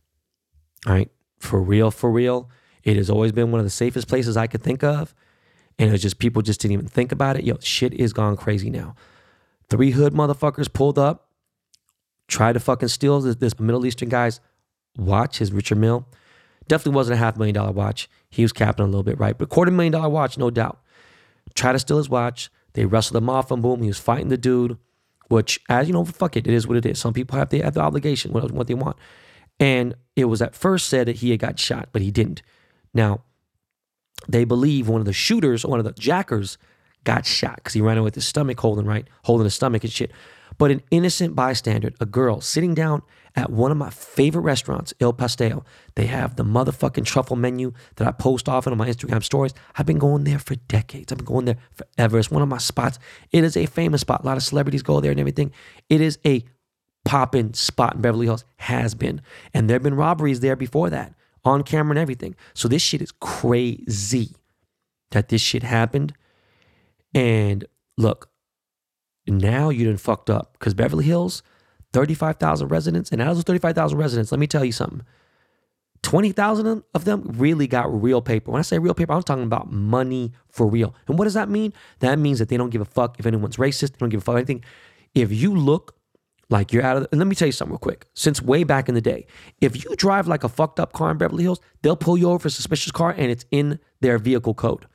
[0.87, 1.11] All right.
[1.39, 2.49] For real, for real.
[2.83, 5.13] It has always been one of the safest places I could think of.
[5.77, 7.45] And it's just people just didn't even think about it.
[7.45, 8.95] Yo, shit is gone crazy now.
[9.69, 11.28] Three hood motherfuckers pulled up,
[12.29, 14.39] tried to fucking steal this, this Middle Eastern guy's
[14.97, 16.07] watch, his Richard Mille.
[16.67, 18.09] Definitely wasn't a half million dollar watch.
[18.29, 19.37] He was capping a little bit, right?
[19.37, 20.79] But quarter million dollar watch, no doubt.
[21.55, 22.49] Tried to steal his watch.
[22.73, 24.77] They wrestled him off and boom, he was fighting the dude,
[25.27, 26.99] which, as you know, fuck it, it is what it is.
[26.99, 28.95] Some people have the, have the obligation, what, what they want.
[29.59, 32.43] And it was at first said that he had got shot, but he didn't.
[32.93, 33.21] Now,
[34.27, 36.57] they believe one of the shooters, one of the jackers,
[37.03, 39.91] got shot because he ran away with his stomach holding right, holding his stomach and
[39.91, 40.11] shit.
[40.59, 43.01] But an innocent bystander, a girl sitting down
[43.35, 45.63] at one of my favorite restaurants, Il Pastaio.
[45.95, 49.53] They have the motherfucking truffle menu that I post often on my Instagram stories.
[49.77, 51.11] I've been going there for decades.
[51.11, 52.19] I've been going there forever.
[52.19, 52.99] It's one of my spots.
[53.31, 54.23] It is a famous spot.
[54.23, 55.53] A lot of celebrities go there and everything.
[55.89, 56.43] It is a
[57.05, 59.21] popping spot in Beverly Hills, has been.
[59.53, 62.35] And there have been robberies there before that, on camera and everything.
[62.53, 64.35] So this shit is crazy
[65.11, 66.13] that this shit happened.
[67.15, 67.63] And
[67.97, 68.29] look,
[69.29, 71.43] now you done fucked up because Beverly Hills,
[71.93, 73.11] 35,000 residents.
[73.11, 75.03] And out of those 35,000 residents, let me tell you something
[76.01, 78.51] 20,000 of them really got real paper.
[78.51, 80.95] When I say real paper, I'm talking about money for real.
[81.07, 81.73] And what does that mean?
[81.99, 84.23] That means that they don't give a fuck if anyone's racist, they don't give a
[84.23, 84.63] fuck anything.
[85.13, 85.95] If you look
[86.49, 88.05] like you're out of, and let me tell you something real quick.
[88.13, 89.27] Since way back in the day,
[89.61, 92.39] if you drive like a fucked up car in Beverly Hills, they'll pull you over
[92.39, 94.87] for suspicious car and it's in their vehicle code.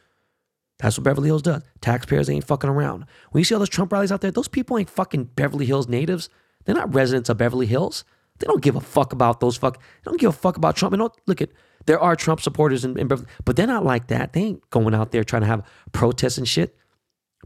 [0.79, 1.63] That's what Beverly Hills does.
[1.81, 3.07] Taxpayers ain't fucking around.
[3.31, 5.89] When you see all those Trump rallies out there, those people ain't fucking Beverly Hills
[5.89, 6.29] natives.
[6.65, 8.05] They're not residents of Beverly Hills.
[8.39, 9.79] They don't give a fuck about those fuck.
[9.79, 10.93] They don't give a fuck about Trump.
[10.93, 11.51] And don't look at
[11.87, 14.33] there are Trump supporters in, in Beverly, but they're not like that.
[14.33, 16.77] They ain't going out there trying to have protests and shit.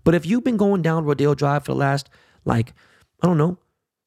[0.05, 2.09] But if you've been going down Rodeo Drive for the last
[2.45, 2.73] like
[3.23, 3.59] I don't know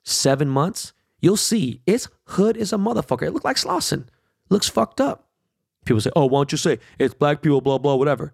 [0.04, 3.24] seven months, you'll see it's hood is a motherfucker.
[3.28, 4.08] It look like Slauson.
[4.50, 5.28] Looks fucked up.
[5.86, 8.34] People say, "Oh, why don't you say it's black people?" Blah blah whatever.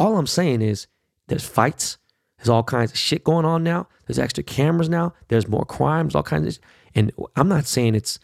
[0.00, 0.86] All I'm saying is
[1.28, 1.98] there's fights.
[2.38, 3.86] There's all kinds of shit going on now.
[4.06, 5.12] There's extra cameras now.
[5.28, 6.58] There's more crimes, all kinds of
[6.94, 8.18] and I'm not saying it's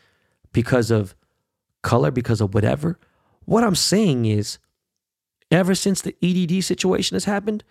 [0.53, 1.15] because of
[1.83, 2.99] color, because of whatever.
[3.45, 4.59] What I'm saying is
[5.51, 7.63] ever since the EDD situation has happened,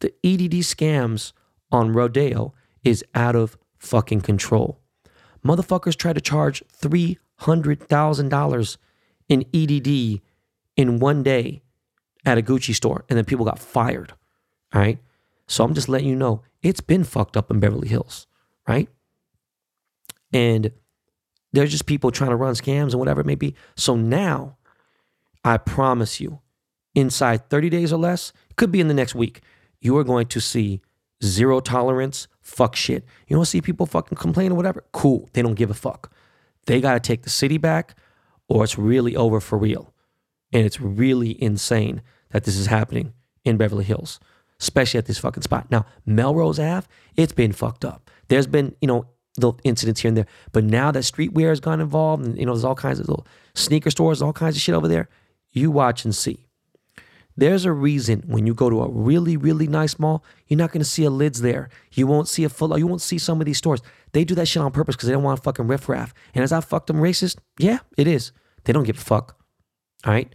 [0.00, 1.32] the EDD scams
[1.70, 2.52] on Rodeo
[2.84, 4.80] is out of fucking control.
[5.44, 8.76] Motherfuckers try to charge $300,000
[9.28, 10.20] in EDD
[10.76, 11.62] in one day
[12.24, 14.12] at a Gucci store, and then people got fired.
[14.72, 14.98] All right.
[15.46, 18.26] So I'm just letting you know it's been fucked up in Beverly Hills,
[18.66, 18.88] right?
[20.32, 20.72] And
[21.52, 23.54] there's just people trying to run scams and whatever it may be.
[23.76, 24.56] So now,
[25.44, 26.40] I promise you,
[26.94, 29.40] inside 30 days or less, could be in the next week,
[29.80, 30.80] you are going to see
[31.22, 33.04] zero tolerance, fuck shit.
[33.26, 34.84] You don't see people fucking complain or whatever.
[34.92, 35.28] Cool.
[35.32, 36.12] They don't give a fuck.
[36.66, 37.96] They got to take the city back
[38.48, 39.92] or it's really over for real.
[40.52, 43.12] And it's really insane that this is happening
[43.44, 44.20] in Beverly Hills,
[44.60, 45.70] especially at this fucking spot.
[45.70, 48.10] Now, Melrose Ave, it's been fucked up.
[48.28, 50.26] There's been, you know, little incidents here and there.
[50.52, 53.26] But now that streetwear has gone involved, and you know, there's all kinds of little
[53.54, 55.08] sneaker stores, all kinds of shit over there.
[55.52, 56.46] You watch and see.
[57.36, 60.84] There's a reason when you go to a really, really nice mall, you're not gonna
[60.84, 61.70] see a lids there.
[61.92, 62.76] You won't see a full.
[62.78, 63.80] You won't see some of these stores.
[64.12, 66.12] They do that shit on purpose because they don't want fucking riffraff.
[66.34, 68.32] And as I fucked them racist, yeah, it is.
[68.64, 69.38] They don't give a fuck.
[70.04, 70.32] All right.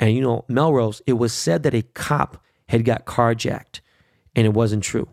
[0.00, 3.80] And you know, Melrose, it was said that a cop had got carjacked,
[4.36, 5.08] and it wasn't true.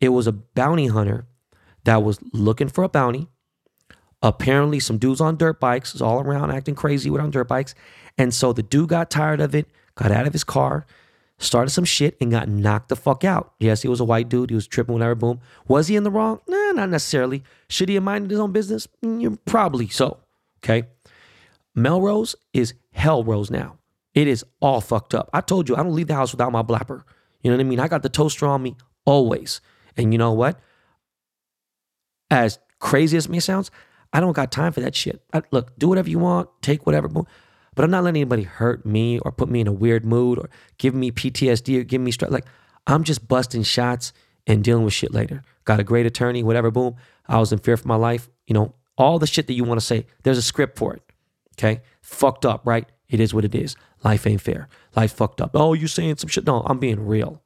[0.00, 1.26] It was a bounty hunter
[1.84, 3.28] that was looking for a bounty.
[4.22, 7.74] Apparently, some dudes on dirt bikes was all around acting crazy with on dirt bikes.
[8.16, 10.86] And so the dude got tired of it, got out of his car,
[11.38, 13.54] started some shit, and got knocked the fuck out.
[13.60, 14.50] Yes, he was a white dude.
[14.50, 15.40] He was tripping, whatever, boom.
[15.68, 16.40] Was he in the wrong?
[16.48, 17.44] Nah, not necessarily.
[17.68, 18.88] Should he have minded his own business?
[19.04, 20.18] Mm, probably so.
[20.64, 20.88] Okay.
[21.76, 23.78] Melrose is Hellrose now.
[24.14, 25.30] It is all fucked up.
[25.32, 27.02] I told you, I don't leave the house without my blapper.
[27.42, 27.80] You know what I mean?
[27.80, 29.60] I got the toaster on me always.
[29.96, 30.60] And you know what?
[32.30, 33.70] As crazy as me sounds,
[34.12, 35.22] I don't got time for that shit.
[35.32, 37.26] I, look, do whatever you want, take whatever, but
[37.84, 40.94] I'm not letting anybody hurt me or put me in a weird mood or give
[40.94, 42.30] me PTSD or give me stress.
[42.30, 42.46] Like,
[42.86, 44.12] I'm just busting shots
[44.46, 45.42] and dealing with shit later.
[45.64, 46.96] Got a great attorney, whatever, boom.
[47.26, 48.28] I was in fear for my life.
[48.46, 51.02] You know, all the shit that you want to say, there's a script for it.
[51.56, 51.82] Okay?
[52.02, 52.90] Fucked up, right?
[53.08, 53.74] It is what it is.
[54.04, 54.68] Life ain't fair.
[54.94, 55.52] Life fucked up.
[55.54, 56.46] Oh, you saying some shit?
[56.46, 57.42] No, I'm being real.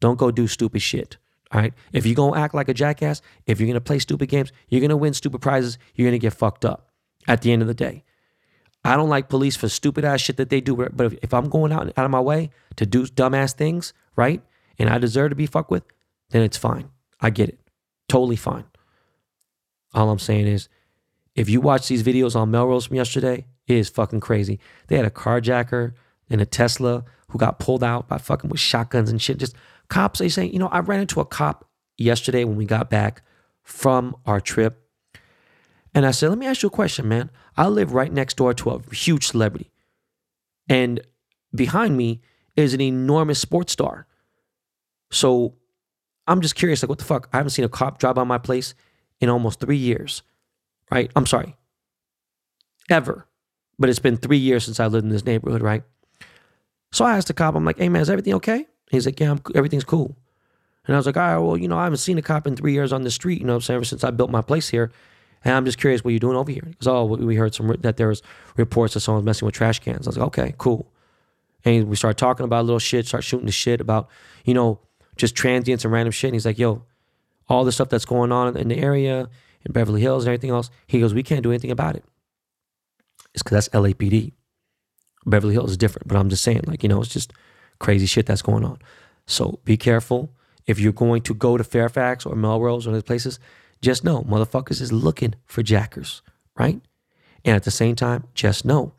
[0.00, 1.16] Don't go do stupid shit.
[1.50, 1.72] All right.
[1.92, 4.96] If you're to act like a jackass, if you're to play stupid games, you're to
[4.96, 6.90] win stupid prizes, you're to get fucked up
[7.26, 8.04] at the end of the day.
[8.84, 10.76] I don't like police for stupid ass shit that they do.
[10.76, 14.42] But if, if I'm going out, out of my way to do dumbass things, right?
[14.78, 15.84] And I deserve to be fucked with,
[16.30, 16.90] then it's fine.
[17.20, 17.58] I get it.
[18.08, 18.64] Totally fine.
[19.94, 20.68] All I'm saying is,
[21.38, 24.58] if you watch these videos on Melrose from yesterday, it is fucking crazy.
[24.88, 25.92] They had a carjacker
[26.28, 29.38] in a Tesla who got pulled out by fucking with shotguns and shit.
[29.38, 29.54] Just
[29.88, 33.22] cops, they say, you know, I ran into a cop yesterday when we got back
[33.62, 34.84] from our trip.
[35.94, 37.30] And I said, let me ask you a question, man.
[37.56, 39.70] I live right next door to a huge celebrity.
[40.68, 41.00] And
[41.54, 42.20] behind me
[42.56, 44.08] is an enormous sports star.
[45.12, 45.54] So
[46.26, 47.28] I'm just curious, like, what the fuck?
[47.32, 48.74] I haven't seen a cop drive by my place
[49.20, 50.22] in almost three years,
[50.90, 51.10] right?
[51.16, 51.56] I'm sorry,
[52.90, 53.26] ever.
[53.78, 55.84] But it's been three years since I lived in this neighborhood, right?
[56.90, 58.66] So I asked the cop, I'm like, hey man, is everything okay?
[58.90, 60.16] He's like, yeah, I'm, everything's cool.
[60.86, 62.56] And I was like, all right, well, you know, I haven't seen a cop in
[62.56, 64.68] three years on the street, you know I'm saying, ever since I built my place
[64.70, 64.90] here.
[65.44, 66.64] And I'm just curious what you're doing over here.
[66.66, 68.22] Because, oh, we heard some that there was
[68.56, 70.06] reports that someone's messing with trash cans.
[70.06, 70.90] I was like, okay, cool.
[71.64, 74.08] And we started talking about little shit, start shooting the shit about,
[74.44, 74.80] you know,
[75.16, 76.28] just transients and random shit.
[76.28, 76.84] And he's like, yo,
[77.48, 79.28] all the stuff that's going on in the area,
[79.68, 80.70] in Beverly Hills and everything else.
[80.86, 82.04] He goes, we can't do anything about it.
[83.34, 84.32] It's because that's LAPD.
[85.26, 87.32] Beverly Hills is different, but I'm just saying, like, you know, it's just
[87.78, 88.78] crazy shit that's going on.
[89.26, 90.34] So be careful.
[90.66, 93.38] If you're going to go to Fairfax or Melrose or those places,
[93.80, 96.22] just know motherfuckers is looking for jackers,
[96.58, 96.80] right?
[97.44, 98.94] And at the same time, just know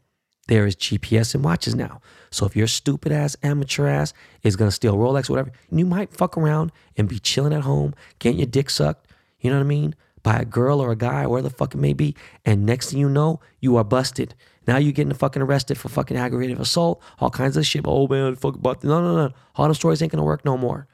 [0.47, 2.01] there is GPS and watches now.
[2.31, 6.13] So if your stupid ass amateur ass is gonna steal Rolex or whatever, you might
[6.13, 9.07] fuck around and be chilling at home, getting your dick sucked,
[9.39, 9.95] you know what I mean?
[10.21, 12.15] By a girl or a guy, or where the fuck it may be.
[12.45, 14.35] And next thing you know, you are busted.
[14.67, 17.85] Now you're getting fucking arrested for fucking aggravated assault, all kinds of shit.
[17.85, 19.33] Oh man, fuck but no no no.
[19.55, 20.87] All them stories ain't gonna work no more.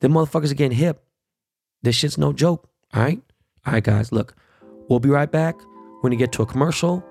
[0.00, 1.04] Them motherfuckers are getting hip.
[1.82, 2.68] This shit's no joke.
[2.92, 3.20] All right?
[3.66, 4.34] All right, guys, look,
[4.88, 5.56] we'll be right back.
[6.02, 7.04] We're gonna get to a commercial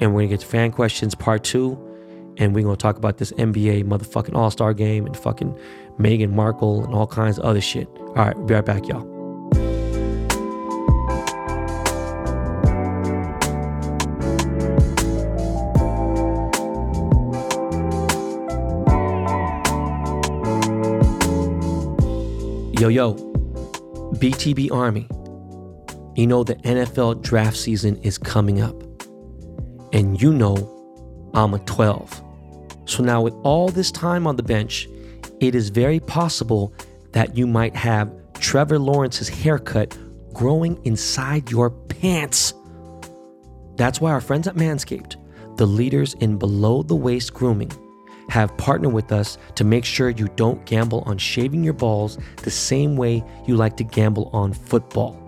[0.00, 1.78] and we're gonna get to fan questions part two.
[2.38, 5.58] And we're gonna talk about this NBA motherfucking All Star game and fucking
[5.98, 7.88] Meghan Markle and all kinds of other shit.
[7.98, 9.15] All right, we'll be right back, y'all.
[22.78, 23.14] Yo, yo,
[24.16, 25.08] BTB Army.
[26.14, 28.76] You know, the NFL draft season is coming up.
[29.94, 32.22] And you know, I'm a 12.
[32.84, 34.86] So now, with all this time on the bench,
[35.40, 36.74] it is very possible
[37.12, 39.96] that you might have Trevor Lawrence's haircut
[40.34, 42.52] growing inside your pants.
[43.76, 45.16] That's why our friends at Manscaped,
[45.56, 47.72] the leaders in below the waist grooming,
[48.28, 52.50] have partnered with us to make sure you don't gamble on shaving your balls the
[52.50, 55.22] same way you like to gamble on football.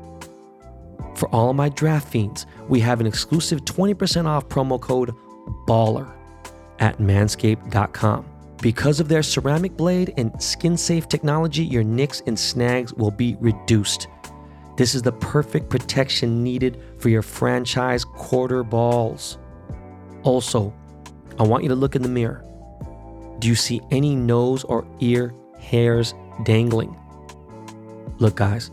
[1.14, 5.12] For all of my draft fiends, we have an exclusive 20% off promo code
[5.66, 6.06] BALLER
[6.78, 8.24] at manscaped.com.
[8.60, 13.36] Because of their ceramic blade and skin safe technology, your nicks and snags will be
[13.40, 14.08] reduced.
[14.76, 19.38] This is the perfect protection needed for your franchise quarter balls.
[20.22, 20.72] Also,
[21.38, 22.44] I want you to look in the mirror
[23.38, 26.96] do you see any nose or ear hairs dangling?
[28.18, 28.70] Look, guys,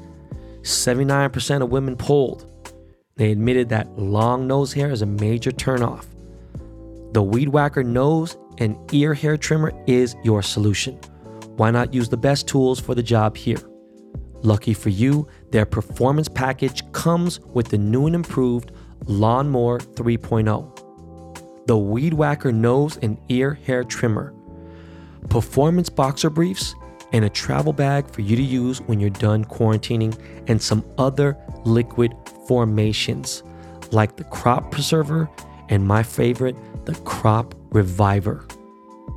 [0.62, 2.52] 79% of women polled.
[3.16, 6.06] They admitted that long nose hair is a major turnoff.
[7.14, 10.96] The Weed Whacker nose and ear hair trimmer is your solution.
[11.56, 13.62] Why not use the best tools for the job here?
[14.42, 18.72] Lucky for you, their performance package comes with the new and improved
[19.06, 21.68] Lawnmower 3.0.
[21.68, 24.35] The Weed Whacker nose and ear hair trimmer
[25.30, 26.76] performance boxer briefs,
[27.14, 31.38] and a travel bag for you to use when you're done quarantining, and some other
[31.64, 32.14] liquid
[32.48, 33.44] formations
[33.92, 35.30] like the Crop Preserver
[35.70, 38.46] and my favorite, the Crop Reviver.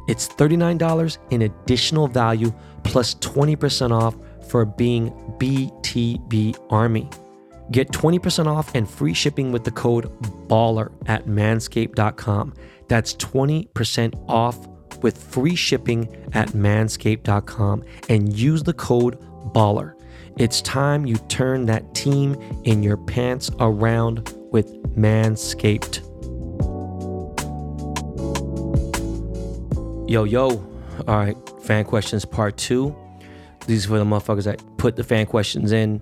[0.09, 2.53] It's $39 in additional value
[2.85, 4.17] plus 20% off
[4.49, 7.11] for being BTB Army.
[7.71, 10.11] Get 20% off and free shipping with the code
[10.49, 12.55] BALLER at manscaped.com.
[12.89, 14.67] That's 20% off
[15.03, 19.19] with free shipping at manscaped.com and use the code
[19.53, 19.97] BALLER.
[20.39, 26.05] It's time you turn that team in your pants around with Manscaped.
[30.09, 30.49] Yo, yo.
[31.07, 32.97] All right, fan questions part two.
[33.67, 36.01] These are for the motherfuckers that put the fan questions in.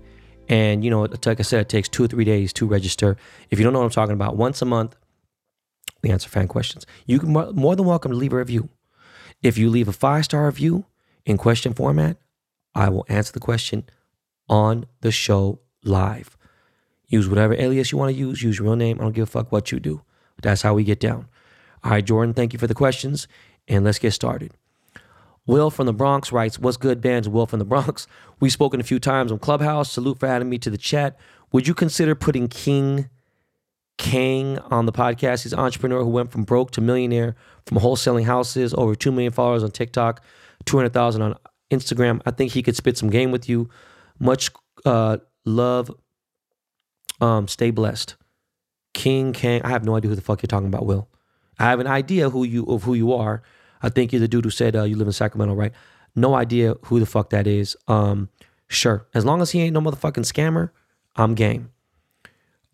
[0.49, 3.17] And, you know, like I said, it takes two or three days to register.
[3.51, 4.95] If you don't know what I'm talking about, once a month,
[6.03, 6.87] we answer fan questions.
[7.07, 8.69] You can more than welcome to leave a review.
[9.43, 10.87] If you leave a five star review
[11.25, 12.19] in question format,
[12.75, 13.85] I will answer the question
[14.49, 16.37] on the show live.
[17.09, 18.43] Use whatever alias you want to use.
[18.43, 18.99] Use your real name.
[19.01, 20.03] I don't give a fuck what you do.
[20.43, 21.29] That's how we get down.
[21.85, 23.29] All right, Jordan, thank you for the questions.
[23.69, 24.53] And let's get started.
[25.47, 27.29] Will from the Bronx writes, What's good, bands?
[27.29, 28.07] Will from the Bronx.
[28.41, 29.93] We've spoken a few times on Clubhouse.
[29.93, 31.17] Salute for adding me to the chat.
[31.53, 33.09] Would you consider putting King
[33.99, 35.43] Kang on the podcast?
[35.43, 37.35] He's an entrepreneur who went from broke to millionaire
[37.67, 40.23] from wholesaling houses, over 2 million followers on TikTok,
[40.67, 41.35] 200,000 on
[41.71, 42.21] Instagram.
[42.27, 43.69] I think he could spit some game with you.
[44.19, 44.51] Much
[44.85, 45.91] uh, love.
[47.21, 48.17] Um, stay blessed.
[48.93, 49.63] King Kang.
[49.63, 51.09] I have no idea who the fuck you're talking about, Will.
[51.59, 53.43] I have an idea who you of who you are.
[53.83, 55.73] I think you're the dude who said uh, you live in Sacramento, right?
[56.15, 57.77] No idea who the fuck that is.
[57.89, 58.29] Um,
[58.69, 60.71] sure, as long as he ain't no motherfucking scammer,
[61.15, 61.71] I'm game.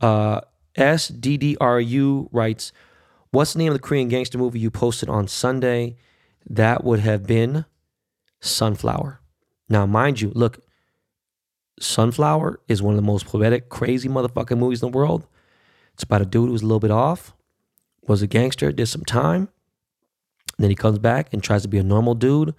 [0.00, 0.40] Uh,
[0.76, 2.72] SDDRU writes,
[3.30, 5.96] "What's the name of the Korean gangster movie you posted on Sunday?"
[6.48, 7.64] That would have been
[8.40, 9.20] Sunflower.
[9.68, 10.58] Now, mind you, look,
[11.78, 15.26] Sunflower is one of the most poetic, crazy motherfucking movies in the world.
[15.94, 17.34] It's about a dude who's a little bit off,
[18.06, 19.48] was a gangster, did some time.
[20.58, 22.54] Then he comes back and tries to be a normal dude.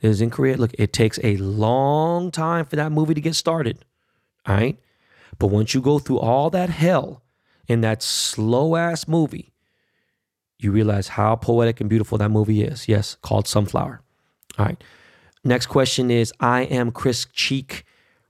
[0.00, 0.56] Is in Korea.
[0.56, 3.84] Look, it takes a long time for that movie to get started.
[4.44, 4.76] All right.
[5.38, 7.22] But once you go through all that hell
[7.68, 9.52] in that slow ass movie,
[10.58, 12.88] you realize how poetic and beautiful that movie is.
[12.88, 14.00] Yes, called Sunflower.
[14.58, 14.82] All right.
[15.44, 17.84] Next question is I am Chris Cheek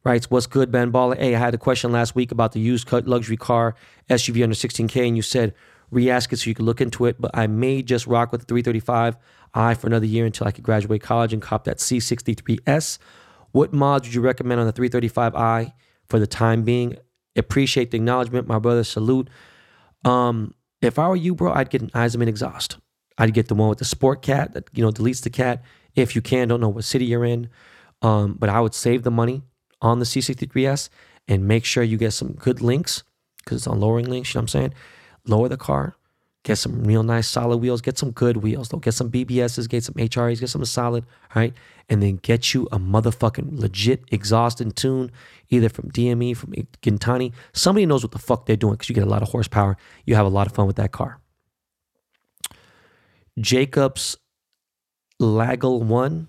[0.05, 1.19] writes, What's good, Ben Baller?
[1.19, 3.75] Hey, I had a question last week about the used luxury car
[4.09, 5.55] SUV under 16K, and you said
[5.91, 7.21] re-ask it so you could look into it.
[7.21, 11.03] But I may just rock with the 335i for another year until I could graduate
[11.03, 12.99] college and cop that C63S.
[13.53, 15.73] What mods would you recommend on the 335i
[16.09, 16.97] for the time being?
[17.37, 18.85] Appreciate the acknowledgement, my brother.
[18.85, 19.29] Salute.
[20.05, 22.79] Um, if I were you, bro, I'd get an Eisenmann exhaust.
[23.19, 25.63] I'd get the one with the sport cat that you know deletes the cat.
[25.95, 27.49] If you can, don't know what city you're in.
[28.01, 29.43] Um, but I would save the money
[29.81, 30.89] on the C63S
[31.29, 33.05] and make sure you get some good links
[33.39, 34.35] because it's on lowering links.
[34.35, 34.75] You know what I'm saying?
[35.27, 35.97] lower the car,
[36.43, 39.85] get some real nice solid wheels, get some good wheels though, get some BBSs, get
[39.85, 41.55] some HREs, get some solid, right?
[41.89, 45.11] And then get you a motherfucking legit exhaust and tune,
[45.51, 47.33] either from DME, from Gintani.
[47.53, 49.77] Somebody knows what the fuck they're doing because you get a lot of horsepower.
[50.07, 51.21] You have a lot of fun with that car.
[53.39, 54.17] Jacobs
[55.21, 56.29] Laggle One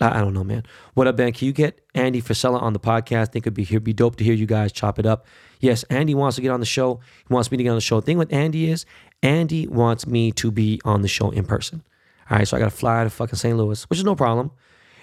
[0.00, 0.62] I, don't know, man.
[0.94, 1.32] What up, Ben?
[1.32, 3.20] Can you get Andy Frisella on the podcast?
[3.22, 5.26] I think it'd be here be dope to hear you guys chop it up.
[5.60, 7.00] Yes, Andy wants to get on the show.
[7.28, 8.00] He wants me to get on the show.
[8.00, 8.86] The thing with Andy is
[9.22, 11.82] Andy wants me to be on the show in person.
[12.30, 13.56] All right, so I got to fly to fucking St.
[13.56, 14.50] Louis, which is no problem.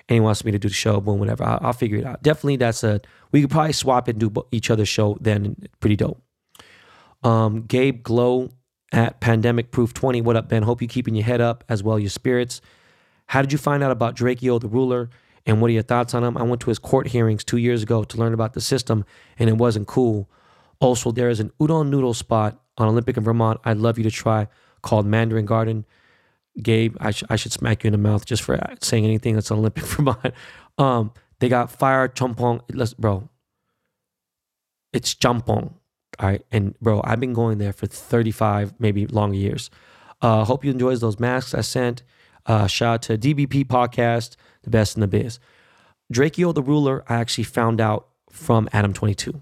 [0.10, 1.44] And he wants me to do the show, boom, whatever.
[1.44, 2.24] I'll, I'll figure it out.
[2.24, 3.00] Definitely, that's a
[3.32, 5.18] we could probably swap and do each other's show.
[5.22, 6.22] Then pretty dope.
[7.24, 8.52] Um, Gabe Glow
[8.92, 10.22] at Pandemic Proof 20.
[10.22, 10.64] What up, Ben?
[10.64, 12.60] Hope you keeping your head up as well your spirits.
[13.28, 15.10] How did you find out about Yo, the ruler,
[15.46, 16.38] and what are your thoughts on him?
[16.38, 19.06] I went to his court hearings two years ago to learn about the system,
[19.38, 20.28] and it wasn't cool.
[20.80, 24.12] Also, there is an udon noodle spot on Olympic in Vermont I'd love you to
[24.12, 24.48] try
[24.82, 25.86] called Mandarin Garden.
[26.64, 29.52] Gabe, I, sh- I should smack you in the mouth just for saying anything that's
[29.52, 30.34] Olympic Vermont.
[30.78, 32.62] Um, they got fire chompong.
[32.74, 33.30] Let's, bro,
[34.94, 35.74] it's champong.
[36.20, 36.46] All right.
[36.52, 39.70] And bro, I've been going there for 35, maybe longer years.
[40.22, 42.04] Uh, hope you enjoys those masks I sent.
[42.46, 45.40] Uh, shout out to DBP Podcast, the best in the biz.
[46.14, 49.42] Drakeo the Ruler, I actually found out from Adam 22.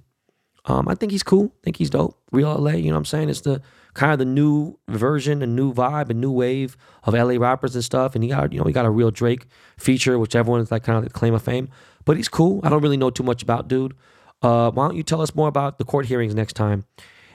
[0.66, 1.52] Um, I think he's cool.
[1.56, 2.20] I think he's dope.
[2.32, 3.30] Real LA, you know what I'm saying?
[3.30, 3.62] It's the
[3.98, 7.84] kind of the new version, a new vibe, a new wave of LA rappers and
[7.84, 8.16] stuff.
[8.16, 10.98] And he got, you know, he got a real Drake feature, which everyone's like kind
[10.98, 11.68] of the claim of fame.
[12.06, 12.62] But he's cool.
[12.64, 13.96] I don't really know too much about dude.
[14.42, 16.86] Uh, why don't you tell us more about the court hearings next time?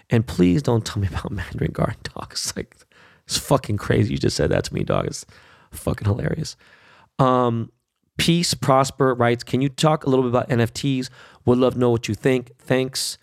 [0.08, 2.28] And please don't tell me about Mandarin Garden, dog.
[2.30, 2.76] It's like
[3.26, 4.12] it's fucking crazy.
[4.12, 5.06] You just said that to me, dog.
[5.06, 5.26] It's
[5.72, 6.56] fucking hilarious.
[7.18, 7.72] Um,
[8.18, 11.08] Peace Prosper writes, Can you talk a little bit about NFTs?
[11.44, 12.52] Would love to know what you think.
[12.58, 13.18] Thanks.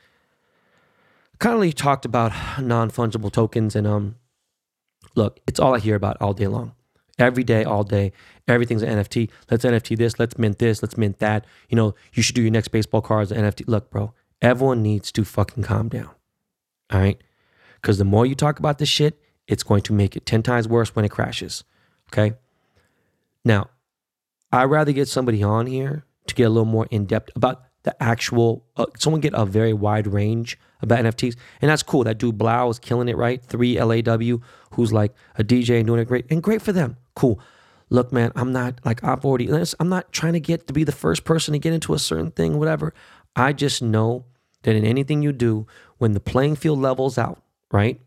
[1.41, 2.31] Of talked about
[2.61, 4.15] non fungible tokens, and um,
[5.15, 6.73] look, it's all I hear about all day long.
[7.17, 8.11] every day, all day.
[8.47, 9.29] Everything's an NFT.
[9.51, 10.19] Let's NFT this.
[10.19, 10.81] Let's mint this.
[10.81, 11.45] Let's mint that.
[11.69, 13.67] You know, you should do your next baseball cards an NFT.
[13.67, 16.09] Look, bro, everyone needs to fucking calm down.
[16.91, 17.21] All right.
[17.81, 20.67] Because the more you talk about this shit, it's going to make it 10 times
[20.67, 21.63] worse when it crashes.
[22.11, 22.35] Okay.
[23.45, 23.69] Now,
[24.51, 28.01] I'd rather get somebody on here to get a little more in depth about the
[28.01, 31.35] actual, uh, someone get a very wide range about NFTs.
[31.61, 32.03] And that's cool.
[32.03, 33.45] That dude Blau is killing it, right?
[33.47, 36.25] 3LAU, who's like a DJ and doing it great.
[36.29, 36.97] And great for them.
[37.15, 37.39] Cool.
[37.89, 39.49] Look, man, I'm not like, I've already,
[39.79, 42.31] I'm not trying to get to be the first person to get into a certain
[42.31, 42.93] thing, whatever.
[43.35, 44.25] I just know
[44.63, 45.65] that in anything you do,
[45.97, 47.99] when the playing field levels out, right?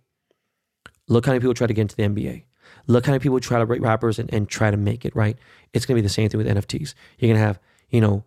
[1.09, 2.45] Look how many people try to get into the NBA.
[2.87, 5.37] Look how many people try to write rappers and, and try to make it, right?
[5.73, 6.95] It's gonna be the same thing with NFTs.
[7.19, 7.61] You're gonna have,
[7.91, 8.25] you know,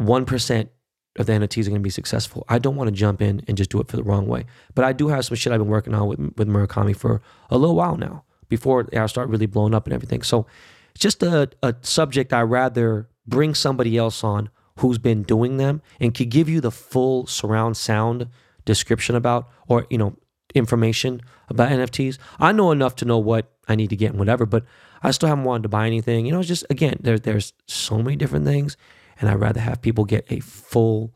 [0.00, 0.68] 1%
[1.16, 2.44] of the NFTs are going to be successful.
[2.48, 4.44] I don't want to jump in and just do it for the wrong way.
[4.74, 7.58] But I do have some shit I've been working on with, with Murakami for a
[7.58, 10.22] little while now before I start really blowing up and everything.
[10.22, 10.46] So
[10.90, 15.82] it's just a, a subject I rather bring somebody else on who's been doing them
[16.00, 18.28] and could give you the full surround sound
[18.64, 20.16] description about or, you know,
[20.54, 22.18] information about NFTs.
[22.38, 24.64] I know enough to know what I need to get and whatever, but
[25.02, 26.26] I still haven't wanted to buy anything.
[26.26, 28.76] You know, it's just again, there, there's so many different things
[29.22, 31.14] and I'd rather have people get a full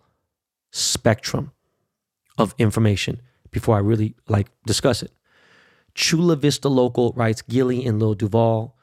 [0.71, 1.51] spectrum
[2.39, 5.13] of information before I really like discuss it.
[5.95, 8.77] Chula Vista Local writes Gillie and Lil Duval.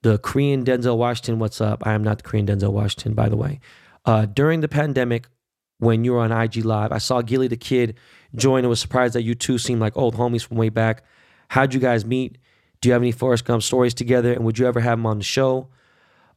[0.00, 1.86] The Korean Denzel Washington, what's up?
[1.86, 3.60] I am not the Korean Denzel Washington, by the way.
[4.04, 5.28] Uh, during the pandemic,
[5.78, 7.98] when you were on IG Live, I saw Gillie the Kid
[8.34, 11.04] join and was surprised that you two seem like old homies from way back.
[11.48, 12.38] How'd you guys meet?
[12.80, 14.32] Do you have any Forrest Gump stories together?
[14.32, 15.68] And would you ever have him on the show?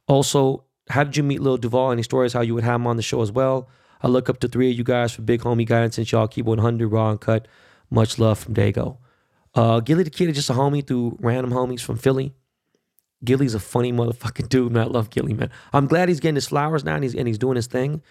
[0.06, 1.92] Also, how did you meet Lil Duval?
[1.92, 3.68] Any stories how you would have him on the show as well?
[4.02, 6.46] I look up to three of you guys for big homie guidance since y'all keep
[6.46, 7.48] 100 raw and cut.
[7.90, 8.98] Much love from Dago.
[9.54, 12.34] Uh, Gillie the Kid is just a homie through random homies from Philly.
[13.24, 14.84] Gillie's a funny motherfucking dude, man.
[14.84, 15.50] I love Gillie, man.
[15.72, 18.02] I'm glad he's getting his flowers now and he's, and he's doing his thing.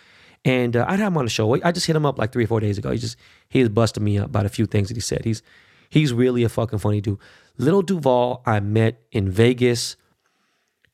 [0.43, 1.53] And uh, I'd have him on the show.
[1.63, 2.91] I just hit him up like three or four days ago.
[2.91, 3.17] He just
[3.49, 5.25] he was busting me up about a few things that he said.
[5.25, 5.41] He's
[5.89, 7.17] he's really a fucking funny dude.
[7.57, 9.95] Little Duval, I met in Vegas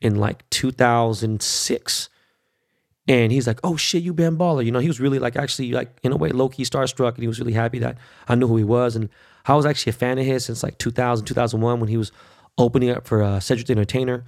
[0.02, 2.10] in like 2006.
[3.08, 4.64] And he's like, oh shit, you Ben Baller.
[4.64, 7.20] You know, he was really like actually like in a way low key starstruck and
[7.20, 7.98] he was really happy that
[8.28, 8.96] I knew who he was.
[8.96, 9.10] And
[9.46, 12.12] I was actually a fan of his since like 2000, 2001 when he was
[12.58, 14.24] opening up for uh, Cedric the Entertainer.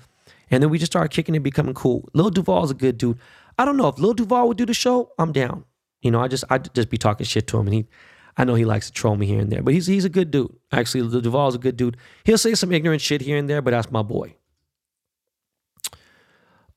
[0.50, 2.10] And then we just started kicking and becoming cool.
[2.14, 3.18] Lil Duval is a good dude.
[3.58, 5.66] I don't know if Lil Duval would do the show, I'm down.
[6.02, 7.88] You know, I just I just be talking shit to him and he
[8.36, 10.32] I know he likes to troll me here and there, but he's he's a good
[10.32, 10.54] dude.
[10.72, 11.98] Actually, Lil Duval's a good dude.
[12.24, 14.36] He'll say some ignorant shit here and there, but that's my boy.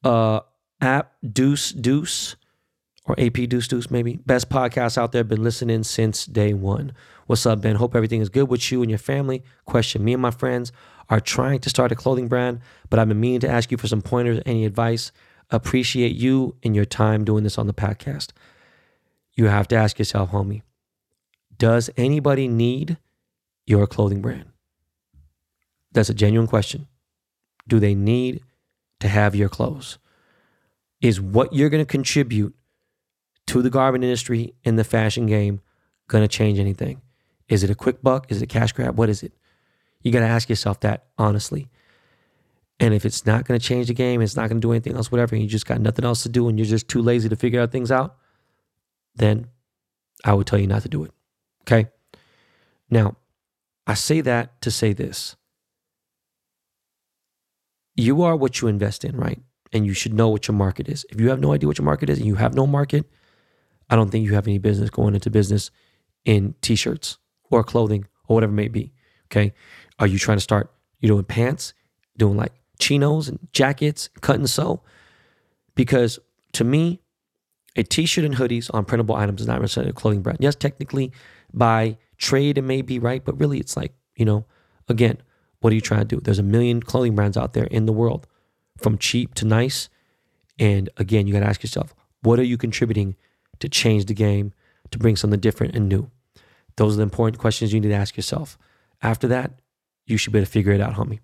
[0.06, 0.40] Uh
[0.80, 2.36] app Deuce Deuce
[3.06, 4.20] or AP Deuce Deuce maybe.
[4.24, 5.24] Best podcast out there.
[5.24, 6.92] Been listening since day one.
[7.26, 7.74] What's up, Ben?
[7.74, 9.42] Hope everything is good with you and your family.
[9.64, 10.70] Question: Me and my friends
[11.08, 13.88] are trying to start a clothing brand, but I've been meaning to ask you for
[13.88, 15.10] some pointers, any advice.
[15.50, 18.30] Appreciate you and your time doing this on the podcast.
[19.32, 20.62] You have to ask yourself, homie,
[21.58, 22.98] does anybody need
[23.66, 24.46] your clothing brand?
[25.90, 26.86] That's a genuine question.
[27.66, 28.42] Do they need
[29.00, 29.98] to have your clothes?
[31.00, 32.54] is what you're going to contribute
[33.46, 35.60] to the garment industry in the fashion game
[36.08, 37.00] going to change anything?
[37.48, 38.30] Is it a quick buck?
[38.30, 38.98] Is it a cash grab?
[38.98, 39.32] What is it?
[40.02, 41.68] You got to ask yourself that honestly.
[42.78, 44.96] And if it's not going to change the game, it's not going to do anything
[44.96, 47.28] else, whatever, and you just got nothing else to do and you're just too lazy
[47.28, 48.16] to figure out things out,
[49.14, 49.46] then
[50.24, 51.12] I would tell you not to do it.
[51.62, 51.88] Okay?
[52.90, 53.16] Now,
[53.86, 55.36] I say that to say this.
[57.96, 59.40] You are what you invest in, right?
[59.72, 61.04] and you should know what your market is.
[61.10, 63.04] If you have no idea what your market is and you have no market,
[63.90, 65.70] I don't think you have any business going into business
[66.24, 67.18] in t-shirts
[67.50, 68.92] or clothing or whatever it may be.
[69.26, 69.52] Okay.
[69.98, 71.74] Are you trying to start, you doing pants,
[72.16, 74.82] doing like chinos and jackets, cut and sew?
[75.74, 76.18] Because
[76.52, 77.00] to me,
[77.76, 80.38] a t-shirt and hoodies on printable items is not necessarily a clothing brand.
[80.40, 81.12] Yes, technically
[81.52, 84.46] by trade it may be right, but really it's like, you know,
[84.88, 85.18] again,
[85.66, 86.20] what are you trying to do?
[86.20, 88.28] There's a million clothing brands out there in the world
[88.78, 89.88] from cheap to nice.
[90.60, 91.92] And again, you got to ask yourself,
[92.22, 93.16] what are you contributing
[93.58, 94.52] to change the game,
[94.92, 96.08] to bring something different and new?
[96.76, 98.56] Those are the important questions you need to ask yourself.
[99.02, 99.58] After that,
[100.06, 101.18] you should be able to figure it out, homie.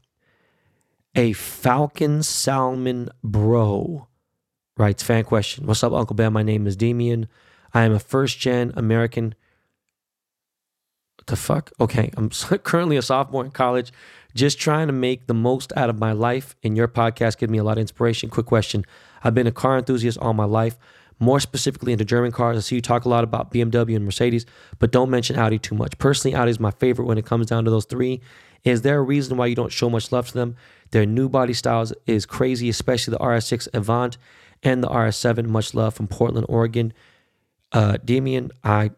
[1.15, 4.09] A Falcon Salmon Bro
[4.77, 5.69] writes fan question.
[5.69, 6.33] What's up, Uncle Ben?
[6.33, 7.29] My name is Demian.
[7.73, 9.37] I am a first gen American.
[11.17, 11.71] What the fuck?
[11.79, 12.31] Okay, I'm
[12.65, 13.93] currently a sophomore in college
[14.35, 16.55] just trying to make the most out of my life.
[16.63, 18.31] And your podcast gave me a lot of inspiration.
[18.31, 18.85] Quick question
[19.25, 20.79] I've been a car enthusiast all my life.
[21.19, 22.57] more specifically into German cars.
[22.57, 24.45] I see you talk a lot about BMW and Mercedes,
[24.81, 25.97] but don't mention Audi too much.
[25.99, 28.21] Personally, Audi is my favorite when it comes down to those three.
[28.65, 30.57] Is there a reason why you don't show much love to them?
[30.91, 34.19] Their new body styles is crazy, especially the RS6 Avant
[34.63, 35.47] and the RS7.
[35.47, 36.93] Much love from Portland, Oregon.
[37.73, 37.99] Uh,
[38.65, 38.91] I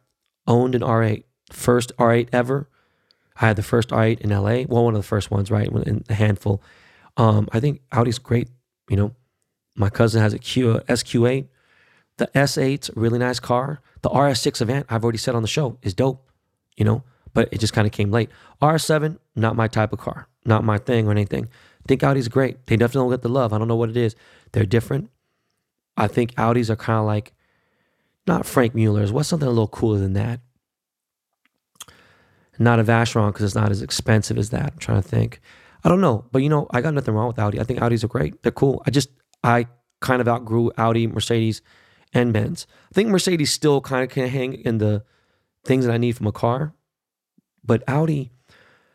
[0.46, 2.68] owned an R8, first R8 ever.
[3.36, 4.64] I had the first R8 in LA.
[4.68, 5.68] Well, one of the first ones, right?
[5.68, 6.62] In a handful.
[7.16, 8.48] Um, I think Audi's great.
[8.88, 9.14] You know,
[9.76, 11.46] my cousin has a Q, SQ8.
[12.16, 13.80] The S8's a really nice car.
[14.02, 16.28] The RS6 Avant, I've already said on the show, is dope.
[16.76, 18.30] You know, but it just kind of came late.
[18.62, 21.44] RS7, not my type of car, not my thing or anything.
[21.44, 22.66] I think Audi's great.
[22.66, 23.52] They definitely don't get the love.
[23.52, 24.16] I don't know what it is.
[24.52, 25.10] They're different.
[25.96, 27.32] I think Audis are kind of like
[28.26, 29.12] not Franck Muller's.
[29.12, 30.40] What's something a little cooler than that?
[32.58, 34.72] Not a Vacheron because it's not as expensive as that.
[34.72, 35.40] I'm trying to think.
[35.82, 37.60] I don't know, but you know, I got nothing wrong with Audi.
[37.60, 38.42] I think Audis are great.
[38.42, 38.82] They're cool.
[38.86, 39.10] I just
[39.42, 39.66] I
[40.00, 41.60] kind of outgrew Audi, Mercedes,
[42.12, 42.66] and Benz.
[42.90, 45.04] I think Mercedes still kind of can hang in the
[45.64, 46.74] things that I need from a car,
[47.64, 48.30] but Audi,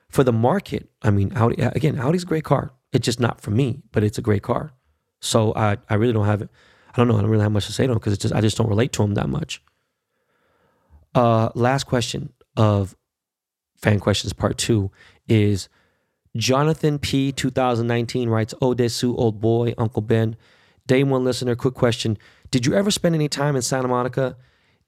[0.10, 2.74] for the market, I mean, Audi again, Audi's a great car.
[2.92, 4.72] It's just not for me, but it's a great car.
[5.22, 6.50] So I I really don't have it.
[6.92, 7.18] I don't know.
[7.18, 8.70] I don't really have much to say to them because it's just I just don't
[8.70, 9.62] relate to them that much.
[11.14, 12.96] Uh, last question of
[13.82, 14.92] fan questions part two
[15.28, 15.70] is
[16.36, 20.36] Jonathan P 2019 writes Odesu old boy Uncle Ben.
[20.88, 22.18] Day one listener quick question.
[22.52, 24.38] Did you ever spend any time in Santa Monica?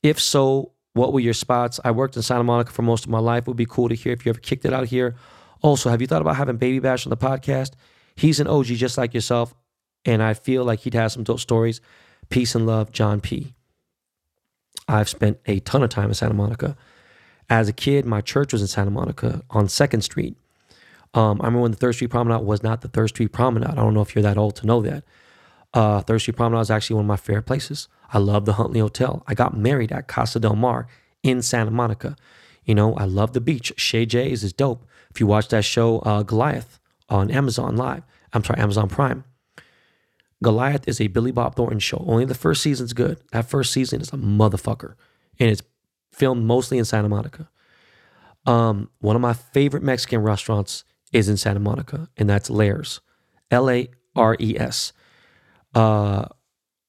[0.03, 1.79] If so what were your spots?
[1.85, 3.43] I worked in Santa Monica for most of my life.
[3.43, 5.15] It would be cool to hear if you ever kicked it out here.
[5.61, 7.71] Also have you thought about having Baby Bash on the podcast?
[8.15, 9.53] He's an OG just like yourself
[10.05, 11.81] and I feel like he'd have some dope stories.
[12.29, 13.53] Peace and love, John P.
[14.87, 16.75] I've spent a ton of time in Santa Monica.
[17.51, 20.37] As a kid, my church was in Santa Monica on Second Street.
[21.13, 23.71] Um, I remember when the Third Street Promenade was not the Third Street Promenade.
[23.71, 25.03] I don't know if you're that old to know that.
[25.73, 27.89] Uh, Third Street Promenade is actually one of my favorite places.
[28.13, 29.21] I love the Huntley Hotel.
[29.27, 30.87] I got married at Casa del Mar
[31.23, 32.15] in Santa Monica.
[32.63, 33.73] You know, I love the beach.
[33.75, 34.85] Chez Jay's is dope.
[35.09, 36.79] If you watch that show, uh, Goliath,
[37.09, 39.25] on Amazon Live, I'm sorry, Amazon Prime,
[40.41, 42.01] Goliath is a Billy Bob Thornton show.
[42.07, 43.19] Only the first season's good.
[43.33, 44.95] That first season is a motherfucker.
[45.37, 45.61] And it's
[46.11, 47.49] filmed mostly in Santa Monica.
[48.45, 53.01] Um, one of my favorite Mexican restaurants is in Santa Monica, and that's Lares.
[53.49, 54.93] L A R E S.
[55.75, 56.25] Uh,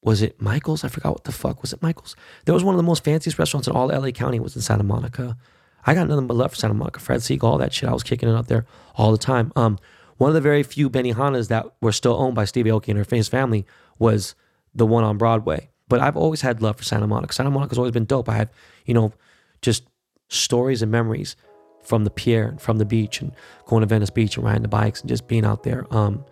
[0.01, 0.83] was it Michael's?
[0.83, 1.61] I forgot what the fuck.
[1.61, 2.15] Was it Michael's?
[2.45, 4.83] There was one of the most fanciest restaurants in all LA County was in Santa
[4.83, 5.37] Monica.
[5.85, 6.99] I got nothing but love for Santa Monica.
[6.99, 7.89] Fred Segal, all that shit.
[7.89, 8.65] I was kicking it up there
[8.95, 9.51] all the time.
[9.55, 9.79] Um,
[10.17, 13.15] one of the very few Benihanas that were still owned by Stevie Aoki and her
[13.15, 13.65] his family
[13.99, 14.35] was
[14.73, 15.69] the one on Broadway.
[15.87, 17.33] But I've always had love for Santa Monica.
[17.33, 18.29] Santa Monica's always been dope.
[18.29, 18.49] I have,
[18.85, 19.13] you know,
[19.61, 19.83] just
[20.29, 21.35] stories and memories
[21.83, 23.33] from the pier and from the beach and
[23.65, 25.85] going to Venice Beach and riding the bikes and just being out there.
[25.93, 26.25] Um,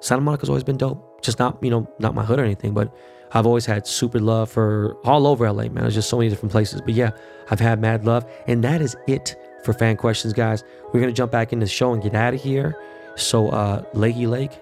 [0.00, 1.22] Santa Monica's always been dope.
[1.22, 2.94] Just not, you know, not my hood or anything, but
[3.32, 5.76] I've always had super love for all over LA, man.
[5.76, 6.80] There's just so many different places.
[6.80, 7.10] But yeah,
[7.50, 8.24] I've had mad love.
[8.46, 10.64] And that is it for fan questions, guys.
[10.86, 12.80] We're going to jump back into the show and get out of here.
[13.16, 14.52] So, uh, Lakey Lake,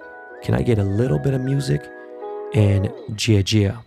[0.43, 1.87] can I get a little bit of music?
[2.55, 3.83] And Gia Gia.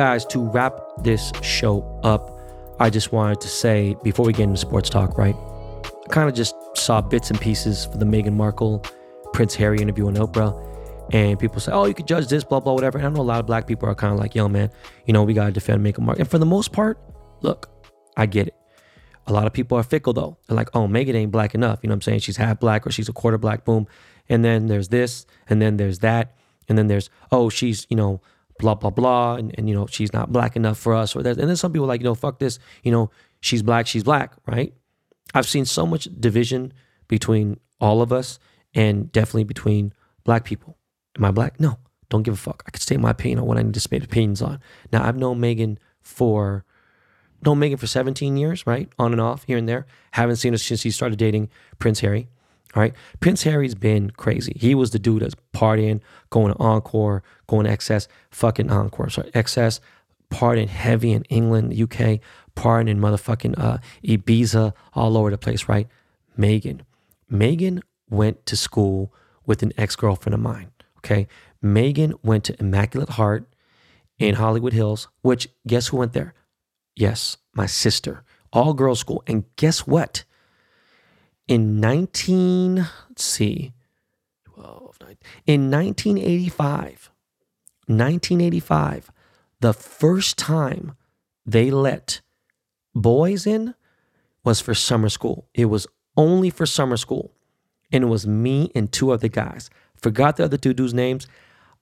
[0.00, 2.40] Guys, to wrap this show up,
[2.80, 5.36] I just wanted to say before we get into sports talk, right?
[5.84, 8.82] I kind of just saw bits and pieces for the Meghan Markle,
[9.34, 10.58] Prince Harry interview on Oprah.
[11.12, 12.96] And people say, oh, you could judge this, blah, blah, whatever.
[12.96, 14.70] And I know a lot of black people are kind of like, yo, man,
[15.04, 16.22] you know, we got to defend Meghan Markle.
[16.22, 16.98] And for the most part,
[17.42, 17.68] look,
[18.16, 18.54] I get it.
[19.26, 20.38] A lot of people are fickle though.
[20.48, 21.80] They're like, oh, Meghan ain't black enough.
[21.82, 22.20] You know what I'm saying?
[22.20, 23.86] She's half black or she's a quarter black, boom.
[24.30, 26.36] And then there's this, and then there's that.
[26.70, 28.22] And then there's, oh, she's, you know,
[28.60, 31.38] blah blah blah and, and you know she's not black enough for us or that.
[31.38, 34.34] And then some people like you know fuck this you know she's black she's black
[34.46, 34.74] right?
[35.34, 36.72] I've seen so much division
[37.08, 38.38] between all of us
[38.74, 39.92] and definitely between
[40.24, 40.76] black people.
[41.16, 41.58] Am i black?
[41.58, 42.64] No don't give a fuck.
[42.66, 44.60] I can state my opinion on what i need to state opinions on.
[44.92, 46.64] Now i've known Meghan for
[47.44, 48.88] known Meghan for 17 years right?
[48.98, 49.86] On and off here and there.
[50.12, 51.48] Haven't seen her since she started dating
[51.78, 52.28] prince harry
[52.76, 52.94] right.
[53.20, 54.52] Prince Harry's been crazy.
[54.56, 56.00] He was the dude that's partying,
[56.30, 59.80] going to Encore, going to XS, fucking Encore, sorry, XS,
[60.30, 62.20] partying heavy in England, UK,
[62.54, 65.88] partying in motherfucking uh, Ibiza, all over the place, right?
[66.38, 66.80] Meghan.
[67.30, 69.12] Meghan went to school
[69.46, 70.70] with an ex girlfriend of mine.
[70.98, 71.26] Okay.
[71.62, 73.46] Meghan went to Immaculate Heart
[74.18, 76.34] in Hollywood Hills, which guess who went there?
[76.94, 78.22] Yes, my sister.
[78.52, 79.22] All girls school.
[79.26, 80.24] And guess what?
[81.50, 83.72] In 19, let's see,
[84.44, 85.16] 12, 9,
[85.48, 87.10] in 1985,
[87.86, 89.10] 1985,
[89.58, 90.94] the first time
[91.44, 92.20] they let
[92.94, 93.74] boys in
[94.44, 95.48] was for summer school.
[95.52, 97.32] It was only for summer school.
[97.90, 99.70] And it was me and two other guys.
[99.96, 101.26] Forgot the other two dudes' names.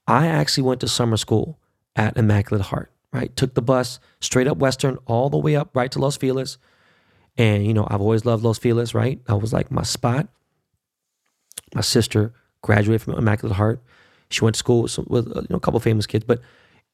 [0.06, 1.58] I actually went to summer school
[1.94, 3.36] at Immaculate Heart, right?
[3.36, 6.56] Took the bus straight up Western all the way up right to Los Feliz.
[7.38, 9.20] And, you know, I've always loved Los Feliz, right?
[9.28, 10.28] I was like my spot.
[11.74, 13.80] My sister graduated from Immaculate Heart.
[14.30, 16.24] She went to school with, some, with uh, you know, a couple famous kids.
[16.24, 16.40] But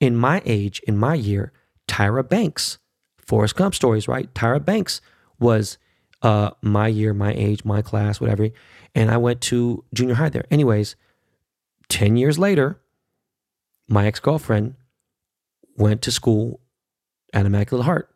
[0.00, 1.52] in my age, in my year,
[1.88, 2.78] Tyra Banks,
[3.18, 4.32] Forrest Gump stories, right?
[4.34, 5.00] Tyra Banks
[5.38, 5.78] was
[6.22, 8.50] uh, my year, my age, my class, whatever.
[8.94, 10.44] And I went to junior high there.
[10.50, 10.94] Anyways,
[11.88, 12.80] 10 years later,
[13.88, 14.74] my ex girlfriend
[15.76, 16.60] went to school
[17.32, 18.13] at Immaculate Heart.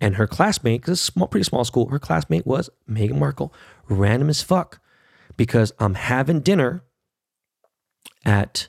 [0.00, 3.52] And her classmate, because it's a small, pretty small school, her classmate was Meghan Markle.
[3.88, 4.80] Random as fuck.
[5.36, 6.82] Because I'm having dinner
[8.24, 8.68] at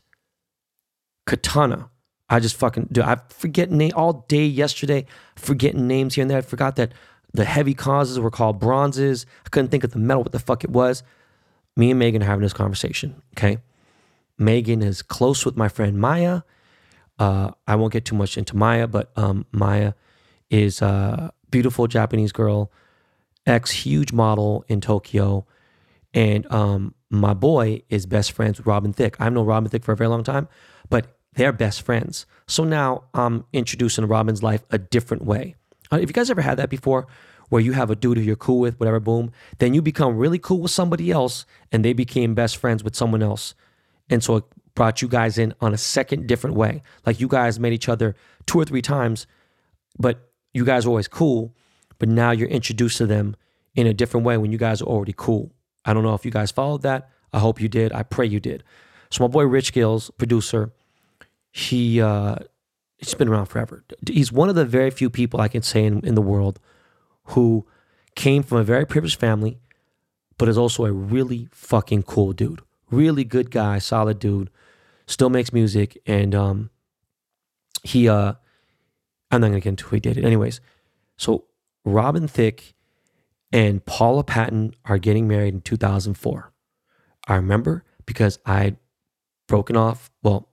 [1.26, 1.90] Katana.
[2.30, 3.02] I just fucking do.
[3.02, 5.06] I forget name all day yesterday,
[5.36, 6.38] forgetting names here and there.
[6.38, 6.94] I forgot that
[7.34, 9.26] the heavy causes were called bronzes.
[9.46, 11.04] I couldn't think of the metal, what the fuck it was.
[11.76, 13.22] Me and Meghan are having this conversation.
[13.38, 13.60] Okay.
[14.40, 16.42] Meghan is close with my friend Maya.
[17.20, 19.94] Uh, I won't get too much into Maya, but um, Maya
[20.50, 22.72] is a beautiful Japanese girl,
[23.46, 25.46] ex huge model in Tokyo.
[26.14, 29.18] And um, my boy is best friends with Robin Thicke.
[29.20, 30.48] I've known Robin Thicke for a very long time,
[30.90, 32.26] but they're best friends.
[32.48, 35.56] So now I'm introducing Robin's life a different way.
[35.92, 37.08] Uh, if you guys ever had that before,
[37.50, 40.40] where you have a dude who you're cool with, whatever, boom, then you become really
[40.40, 43.54] cool with somebody else and they became best friends with someone else.
[44.10, 44.44] And so it
[44.76, 46.82] brought you guys in on a second different way.
[47.06, 49.28] Like you guys met each other two or three times,
[49.98, 51.54] but you guys were always cool.
[52.00, 53.36] But now you're introduced to them
[53.76, 55.52] in a different way when you guys are already cool.
[55.86, 57.10] I don't know if you guys followed that.
[57.34, 57.92] I hope you did.
[57.94, 58.64] I pray you did.
[59.10, 60.74] So my boy Rich Gills, producer,
[61.52, 62.36] he uh,
[62.98, 63.84] he's been around forever.
[64.08, 66.60] He's one of the very few people I can say in, in the world
[67.26, 67.66] who
[68.16, 69.60] came from a very privileged family,
[70.38, 72.62] but is also a really fucking cool dude.
[72.90, 74.50] Really good guy, solid dude.
[75.06, 76.70] Still makes music, and um,
[77.84, 78.34] he uh,
[79.32, 80.26] I'm not gonna get into who he dated.
[80.26, 80.62] Anyways,
[81.18, 81.46] so
[81.84, 82.74] Robin Thicke
[83.52, 86.52] and Paula Patton are getting married in 2004.
[87.28, 88.78] I remember because I'd
[89.48, 90.10] broken off.
[90.24, 90.50] Well,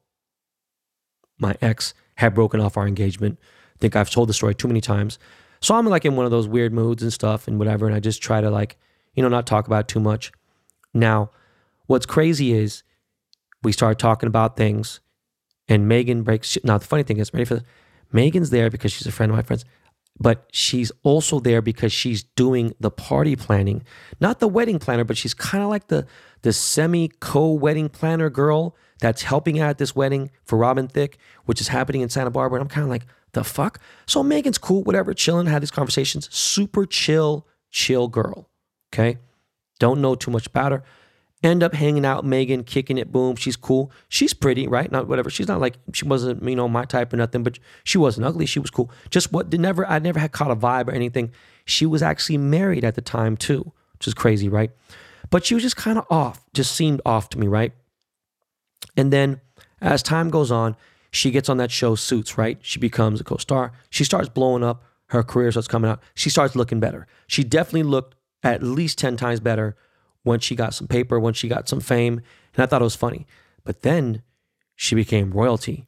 [1.39, 3.39] my ex had broken off our engagement.
[3.75, 5.18] I think I've told the story too many times.
[5.61, 7.87] So I'm like in one of those weird moods and stuff and whatever.
[7.87, 8.77] And I just try to like,
[9.14, 10.31] you know, not talk about too much.
[10.93, 11.31] Now,
[11.87, 12.83] what's crazy is
[13.62, 15.01] we start talking about things
[15.68, 16.59] and Meghan breaks.
[16.64, 17.64] Now, the funny thing is, ready for this?
[18.15, 19.65] Meghan's there because she's a friend of my friends,
[20.19, 23.83] but she's also there because she's doing the party planning,
[24.21, 26.07] not the wedding planner, but she's kind of like the
[26.43, 31.19] the semi co wedding planner girl that's helping out at this wedding for Robin Thicke,
[31.47, 32.61] which is happening in Santa Barbara.
[32.61, 33.81] And I'm kind of like, the fuck?
[34.07, 36.33] So Meghan's cool, whatever, chilling, had these conversations.
[36.33, 38.49] Super chill, chill girl.
[38.93, 39.19] Okay.
[39.81, 40.85] Don't know too much about her.
[41.45, 43.36] End up hanging out, Meghan, kicking it, boom.
[43.36, 43.92] She's cool.
[44.09, 44.90] She's pretty, right?
[44.90, 45.28] Not whatever.
[45.28, 48.47] She's not like she wasn't, you know, my type or nothing, but she wasn't ugly.
[48.47, 48.90] She was cool.
[49.11, 51.32] Just what did never, I never had caught a vibe or anything.
[51.66, 54.70] She was actually married at the time too, which is crazy, right?
[55.28, 57.72] But she was just kind of off, just seemed off to me, right?
[58.97, 59.42] And then
[59.82, 60.76] as time goes on,
[61.11, 62.57] she gets on that show Suits, right?
[62.62, 63.72] She becomes a co star.
[63.90, 64.82] She starts blowing up.
[65.09, 66.01] Her career starts coming out.
[66.14, 67.07] She starts looking better.
[67.26, 69.76] She definitely looked at least 10 times better
[70.25, 72.20] once she got some paper, once she got some fame.
[72.55, 73.27] And I thought it was funny.
[73.64, 74.22] But then
[74.75, 75.87] she became royalty.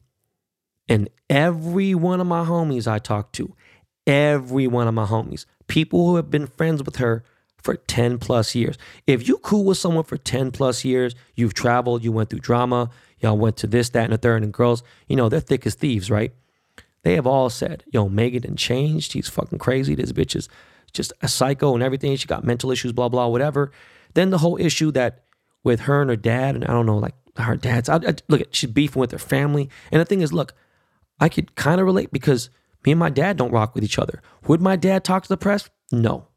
[0.87, 3.53] And every one of my homies I talked to,
[4.05, 7.23] every one of my homies, people who have been friends with her
[7.57, 8.77] for 10 plus years.
[9.05, 12.89] If you cool with someone for 10 plus years, you've traveled, you went through drama,
[13.19, 15.75] y'all went to this, that, and the third, and girls, you know, they're thick as
[15.75, 16.33] thieves, right?
[17.03, 19.13] They have all said, yo, Meghan done changed.
[19.13, 19.95] He's fucking crazy.
[19.95, 20.47] This bitch is
[20.93, 22.15] just a psycho and everything.
[22.15, 23.71] She got mental issues, blah, blah, whatever.
[24.17, 25.25] Then the whole issue that
[25.63, 28.41] with her and her dad, and I don't know, like her dad's, I, I, look,
[28.49, 29.69] she's beefing with her family.
[29.91, 30.55] And the thing is, look,
[31.19, 32.49] I could kind of relate because
[32.83, 34.23] me and my dad don't rock with each other.
[34.47, 35.69] Would my dad talk to the press?
[35.91, 36.29] No.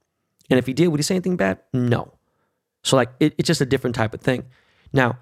[0.50, 1.58] And if he did, would he say anything bad?
[1.72, 2.12] No.
[2.82, 4.44] So like it, it's just a different type of thing.
[4.92, 5.18] Now,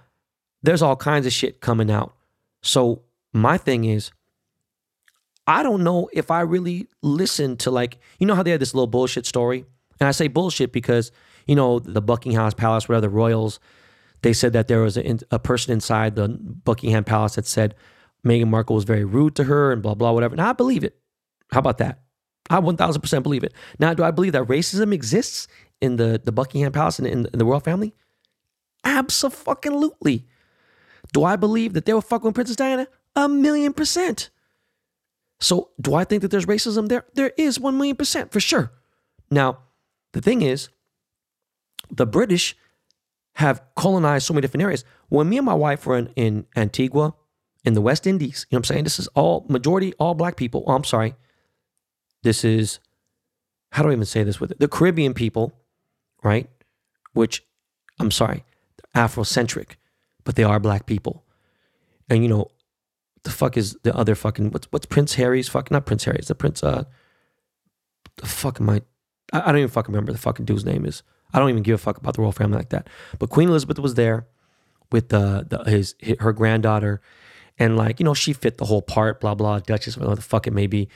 [0.65, 2.13] there's all kinds of shit coming out.
[2.61, 3.03] So
[3.33, 4.11] my thing is,
[5.47, 8.75] I don't know if I really listen to like, you know how they had this
[8.75, 9.65] little bullshit story?
[10.01, 11.13] And I say bullshit because,
[11.49, 13.59] you know, the Buckingham Palace, whatever, the royals,
[14.23, 17.75] they said that there was a, a person inside the Buckingham Palace that said
[18.25, 20.37] Meghan Markle was very rude to her and blah, blah, whatever.
[20.37, 20.97] Now I believe it.
[21.51, 22.03] How about that?
[22.51, 23.53] I 1000% believe it.
[23.79, 25.49] Now, do I believe that racism exists
[25.81, 27.95] in the, the Buckingham Palace and in, in the royal family?
[28.85, 30.27] Absolutely.
[31.13, 32.89] Do I believe that they were fucking Princess Diana?
[33.17, 34.31] A million percent.
[35.41, 37.05] So do I think that there's racism there?
[37.15, 38.73] There is one million percent for sure.
[39.31, 39.59] Now,
[40.13, 40.69] the thing is,
[41.91, 42.57] the British
[43.35, 44.85] have colonized so many different areas.
[45.09, 47.15] When me and my wife were in, in Antigua,
[47.65, 48.85] in the West Indies, you know what I'm saying?
[48.85, 50.65] This is all majority, all black people.
[50.67, 51.15] Oh, I'm sorry.
[52.23, 52.81] This is,
[53.73, 54.61] how do I even say this with it?
[54.61, 55.53] The Caribbean people,
[56.23, 56.49] right?
[57.13, 57.45] Which,
[58.01, 58.45] I'm sorry,
[58.95, 59.77] Afrocentric,
[60.25, 61.25] but they are black people.
[62.09, 62.51] And you know,
[63.25, 66.35] the fuck is the other fucking what's what's Prince Harry's fucking not Prince Harry's the
[66.35, 66.85] Prince uh
[68.17, 68.83] the fuck am I
[69.33, 71.03] I, I don't even fucking remember the fucking dude's name is.
[71.33, 72.89] I don't even give a fuck about the royal family like that.
[73.19, 74.27] But Queen Elizabeth was there
[74.91, 77.01] with the, the his, his her granddaughter,
[77.59, 79.21] and like you know she fit the whole part.
[79.21, 80.89] Blah blah Duchess, whatever the fuck it may be,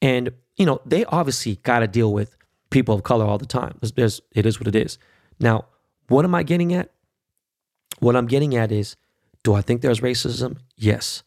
[0.00, 2.36] and you know they obviously got to deal with
[2.70, 3.78] people of color all the time.
[3.82, 4.98] It is what it is.
[5.38, 5.66] Now,
[6.08, 6.90] what am I getting at?
[7.98, 8.96] What I'm getting at is,
[9.42, 10.58] do I think there's racism?
[10.76, 11.22] Yes.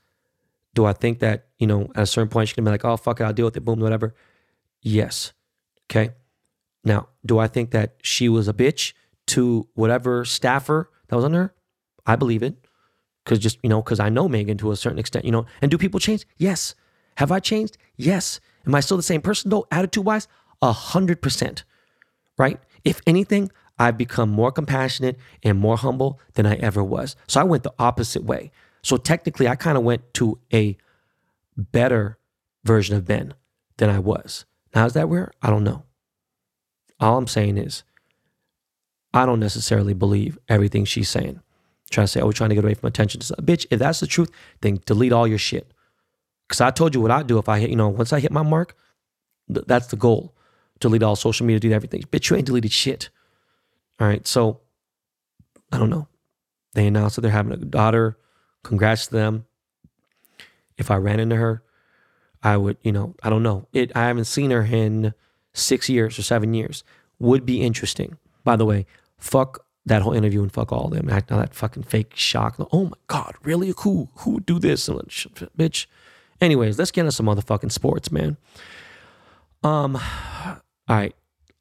[0.76, 2.97] Do I think that you know at a certain point she can be like, oh
[2.97, 4.16] fuck it, I'll deal with it, boom, whatever.
[4.82, 5.34] Yes.
[5.89, 6.14] Okay.
[6.84, 8.93] Now, do I think that she was a bitch
[9.27, 11.53] to whatever staffer that was under her?
[12.05, 12.55] I believe it.
[13.23, 15.45] Because just, you know, because I know Meghan to a certain extent, you know.
[15.61, 16.25] And do people change?
[16.38, 16.73] Yes.
[17.17, 17.77] Have I changed?
[17.97, 18.39] Yes.
[18.65, 20.27] Am I still the same person though, attitude wise?
[20.61, 21.63] A hundred percent.
[22.38, 22.59] Right?
[22.84, 27.15] If anything, I've become more compassionate and more humble than I ever was.
[27.27, 28.51] So I went the opposite way.
[28.82, 30.77] So technically, I kind of went to a
[31.57, 32.17] better
[32.63, 33.34] version of Ben
[33.77, 34.45] than I was.
[34.73, 35.32] Now, is that where?
[35.41, 35.84] I don't know.
[37.00, 37.84] All I'm saying is,
[39.14, 41.41] I don't necessarily believe everything she's saying.
[41.89, 43.22] Trying to say, oh, we're trying to get away from attention.
[43.22, 44.30] Bitch, if that's the truth,
[44.62, 45.72] then delete all your shit.
[46.47, 48.32] Because I told you what I do if I hit, you know, once I hit
[48.32, 48.76] my mark,
[49.52, 50.36] th- that's the goal.
[50.80, 52.04] Delete all social media, do everything.
[52.04, 53.10] Bitch, you ain't deleted shit.
[54.00, 54.26] All right.
[54.28, 54.62] So,
[55.72, 56.08] I don't know.
[56.74, 58.18] They announced that they're having a daughter.
[58.64, 59.45] Congrats to them.
[60.78, 61.64] If I ran into her,
[62.41, 63.68] I would, you know, I don't know.
[63.74, 65.14] It I haven't seen her in
[65.54, 66.84] six years or seven years.
[67.20, 68.18] Would be interesting.
[68.43, 68.86] By the way,
[69.18, 71.08] fuck that whole interview and fuck all of them.
[71.08, 72.56] Now that fucking fake shock.
[72.72, 73.74] Oh my God, really?
[73.80, 74.88] Who who would do this?
[74.88, 75.86] Bitch.
[76.41, 78.38] Anyways, let's get into some motherfucking sports, man.
[79.64, 81.16] Um, all right.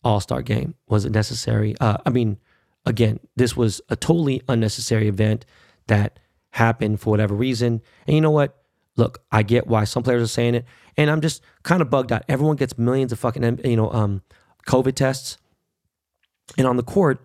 [0.04, 0.74] All Star game.
[0.88, 1.74] Was it necessary?
[1.80, 2.38] Uh, I mean,
[2.86, 5.44] again, this was a totally unnecessary event
[5.88, 6.20] that
[6.50, 7.82] happened for whatever reason.
[8.06, 8.56] And you know what?
[8.98, 10.64] Look, I get why some players are saying it,
[10.96, 12.24] and I'm just kind of bugged out.
[12.28, 14.22] Everyone gets millions of fucking you know um,
[14.66, 15.38] COVID tests,
[16.58, 17.20] and on the court,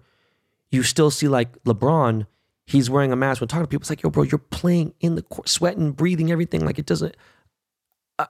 [0.70, 2.28] you still see like LeBron.
[2.66, 3.82] He's wearing a mask when talking to people.
[3.82, 6.64] It's like, yo, bro, you're playing in the court, sweating, breathing, everything.
[6.64, 7.18] Like it doesn't.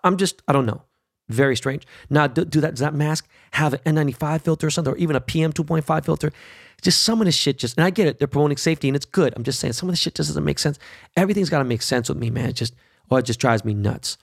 [0.04, 0.82] I'm just, I don't know.
[1.30, 1.86] Very strange.
[2.10, 5.16] Now, do, do that, does that mask have an N95 filter or something, or even
[5.16, 6.32] a PM 2.5 filter?
[6.82, 9.06] Just some of this shit just, and I get it, they're promoting safety and it's
[9.06, 9.34] good.
[9.36, 10.80] I'm just saying some of the shit just doesn't make sense.
[11.16, 12.50] Everything's got to make sense with me, man.
[12.50, 12.76] It just,
[13.10, 14.18] or it just drives me nuts.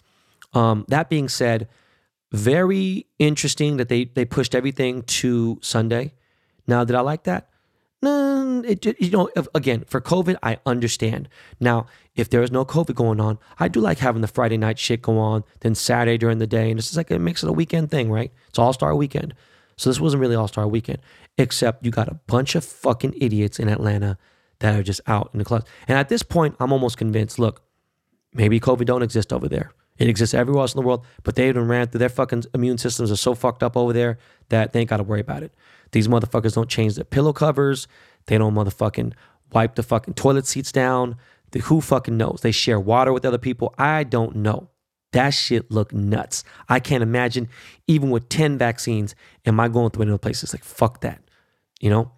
[0.52, 1.68] Um, that being said,
[2.32, 6.12] very interesting that they they pushed everything to Sunday.
[6.66, 7.48] Now, did I like that?
[8.02, 11.28] No, it, you know, again, for COVID, I understand.
[11.58, 14.78] Now, if there is no COVID going on, I do like having the Friday night
[14.78, 17.48] shit go on, then Saturday during the day, and it's just like it makes it
[17.48, 18.32] a weekend thing, right?
[18.48, 19.34] It's All Star Weekend.
[19.76, 20.98] So this wasn't really All Star Weekend,
[21.36, 24.16] except you got a bunch of fucking idiots in Atlanta
[24.60, 25.66] that are just out in the clubs.
[25.86, 27.38] And at this point, I'm almost convinced.
[27.38, 27.62] Look,
[28.32, 29.72] Maybe COVID don't exist over there.
[29.98, 32.78] It exists everywhere else in the world, but they even ran through their fucking immune
[32.78, 34.18] systems are so fucked up over there
[34.48, 35.52] that they ain't got to worry about it.
[35.92, 37.86] These motherfuckers don't change their pillow covers.
[38.26, 39.12] They don't motherfucking
[39.52, 41.16] wipe the fucking toilet seats down.
[41.50, 42.40] The, who fucking knows?
[42.42, 43.74] They share water with other people.
[43.76, 44.70] I don't know.
[45.12, 46.44] That shit look nuts.
[46.68, 47.48] I can't imagine,
[47.86, 49.14] even with 10 vaccines,
[49.44, 50.54] am I going through any of places?
[50.54, 51.20] Like, fuck that.
[51.80, 52.12] You know?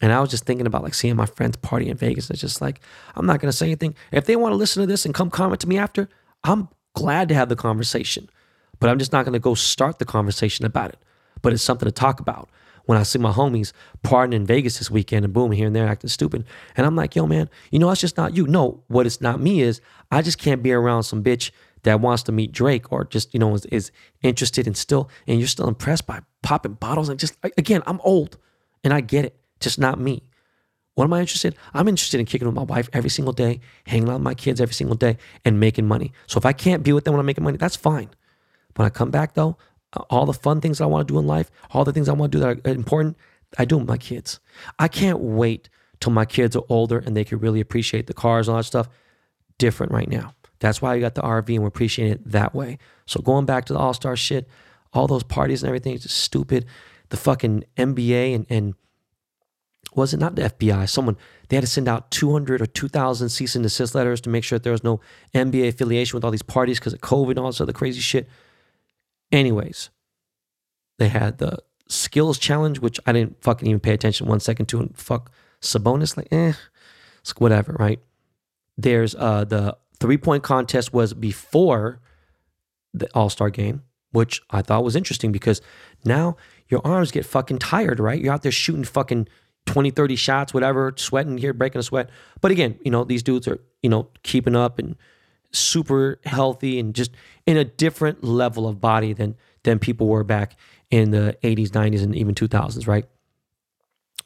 [0.00, 2.30] And I was just thinking about like seeing my friends party in Vegas.
[2.30, 2.80] It's just like,
[3.14, 3.94] I'm not going to say anything.
[4.12, 6.08] If they want to listen to this and come comment to me after,
[6.44, 8.28] I'm glad to have the conversation.
[8.78, 10.98] But I'm just not going to go start the conversation about it.
[11.42, 12.50] But it's something to talk about.
[12.84, 13.72] When I see my homies
[14.04, 16.44] partying in Vegas this weekend and boom, here and there acting stupid.
[16.76, 18.46] And I'm like, yo, man, you know, it's just not you.
[18.46, 19.80] No, what it's not me is
[20.12, 21.50] I just can't be around some bitch
[21.82, 23.90] that wants to meet Drake or just, you know, is, is
[24.22, 27.08] interested in still, and you're still impressed by popping bottles.
[27.08, 28.38] And just, again, I'm old
[28.84, 30.22] and I get it just not me.
[30.94, 31.54] What am I interested?
[31.74, 34.60] I'm interested in kicking with my wife every single day, hanging out with my kids
[34.60, 36.12] every single day, and making money.
[36.26, 38.08] So if I can't be with them when I'm making money, that's fine.
[38.76, 39.58] When I come back though,
[39.92, 42.08] uh, all the fun things that I want to do in life, all the things
[42.08, 43.16] I want to do that are important,
[43.58, 44.40] I do with my kids.
[44.78, 45.68] I can't wait
[46.00, 48.64] till my kids are older and they can really appreciate the cars and all that
[48.64, 48.88] stuff.
[49.58, 50.34] Different right now.
[50.60, 52.78] That's why I got the RV and we're appreciating it that way.
[53.06, 54.48] So going back to the All Star shit,
[54.92, 56.66] all those parties and everything is just stupid
[57.10, 58.74] the fucking NBA and, and
[59.96, 60.88] was it not the FBI?
[60.88, 61.16] Someone
[61.48, 64.58] they had to send out 200 or 2,000 cease and desist letters to make sure
[64.58, 65.00] that there was no
[65.34, 68.28] NBA affiliation with all these parties because of COVID and all this other crazy shit.
[69.32, 69.90] Anyways,
[70.98, 74.80] they had the skills challenge, which I didn't fucking even pay attention one second to,
[74.80, 75.30] and fuck
[75.60, 76.52] Sabonis, like eh,
[77.20, 78.00] it's whatever, right?
[78.76, 82.00] There's uh the three point contest was before
[82.92, 83.82] the All Star game,
[84.12, 85.62] which I thought was interesting because
[86.04, 86.36] now
[86.68, 88.20] your arms get fucking tired, right?
[88.20, 89.28] You're out there shooting fucking
[89.66, 92.08] 20, 30 shots, whatever, sweating here, breaking a sweat.
[92.40, 94.96] But again, you know, these dudes are, you know, keeping up and
[95.52, 97.12] super healthy and just
[97.46, 100.56] in a different level of body than than people were back
[100.90, 103.04] in the 80s, 90s, and even 2000s, right?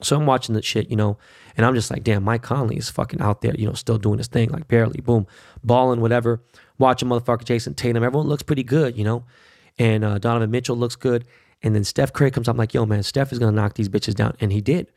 [0.03, 1.18] So I'm watching that shit, you know,
[1.57, 4.18] and I'm just like, damn, Mike Conley is fucking out there, you know, still doing
[4.18, 5.26] his thing, like barely, boom,
[5.64, 6.43] balling, whatever.
[6.78, 9.24] Watching motherfucker Jayson Tatum, everyone looks pretty good, you know,
[9.78, 11.26] and uh, Donovan Mitchell looks good.
[11.62, 13.88] And then Steph Curry comes up, I'm like, yo, man, Steph is gonna knock these
[13.88, 14.91] bitches down, and he did.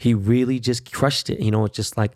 [0.00, 1.40] He really just crushed it.
[1.40, 2.12] You know, it's just like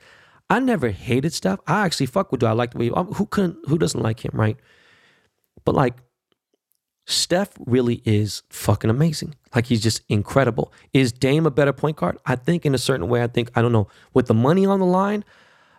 [0.49, 1.61] I never hated Steph.
[1.67, 2.41] I actually fuck with.
[2.41, 4.57] Do I like the way um, who couldn't who doesn't like him, right?
[5.67, 5.97] But like
[7.05, 9.35] Steph really is fucking amazing.
[9.55, 10.73] Like he's just incredible.
[10.95, 12.17] Is Dame a better point guard?
[12.25, 13.23] I think in a certain way.
[13.23, 15.23] I think I don't know with the money on the line.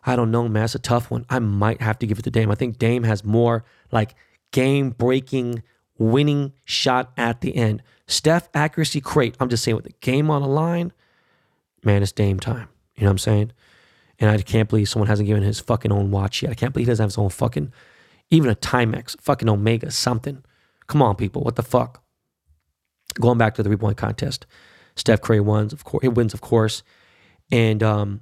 [0.06, 0.62] I don't know, man.
[0.62, 1.26] That's a tough one.
[1.28, 2.52] I might have to give it to Dame.
[2.52, 4.14] I think Dame has more like
[4.52, 5.64] game breaking,
[5.98, 7.82] winning shot at the end.
[8.06, 9.36] Steph accuracy, great.
[9.40, 10.94] I'm just saying with the game on the line,
[11.86, 12.68] man, it's Dame time.
[12.96, 13.52] You know what I'm saying?
[14.20, 16.52] And I can't believe someone hasn't given his fucking own watch yet.
[16.52, 17.72] I can't believe he doesn't have his own fucking,
[18.30, 20.44] even a Timex, fucking Omega, something.
[20.88, 21.44] Come on, people.
[21.44, 22.02] What the fuck?
[23.20, 24.46] Going back to the three point contest,
[24.96, 26.02] Steph Curry wins, of course.
[26.02, 26.84] He wins, of course.
[27.52, 28.22] And um,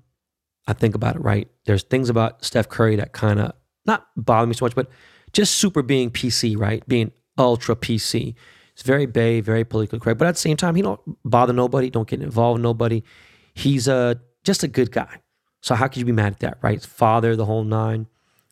[0.67, 1.49] I think about it, right?
[1.65, 3.53] There's things about Steph Curry that kind of
[3.85, 4.89] not bother me so much, but
[5.31, 6.87] just super being PC, right?
[6.87, 8.35] Being ultra PC.
[8.73, 11.89] It's very bay, very politically correct, but at the same time, he don't bother nobody,
[11.89, 13.03] don't get involved with nobody.
[13.53, 15.21] He's a just a good guy.
[15.61, 16.81] So how could you be mad at that, right?
[16.81, 18.07] Father, the whole nine.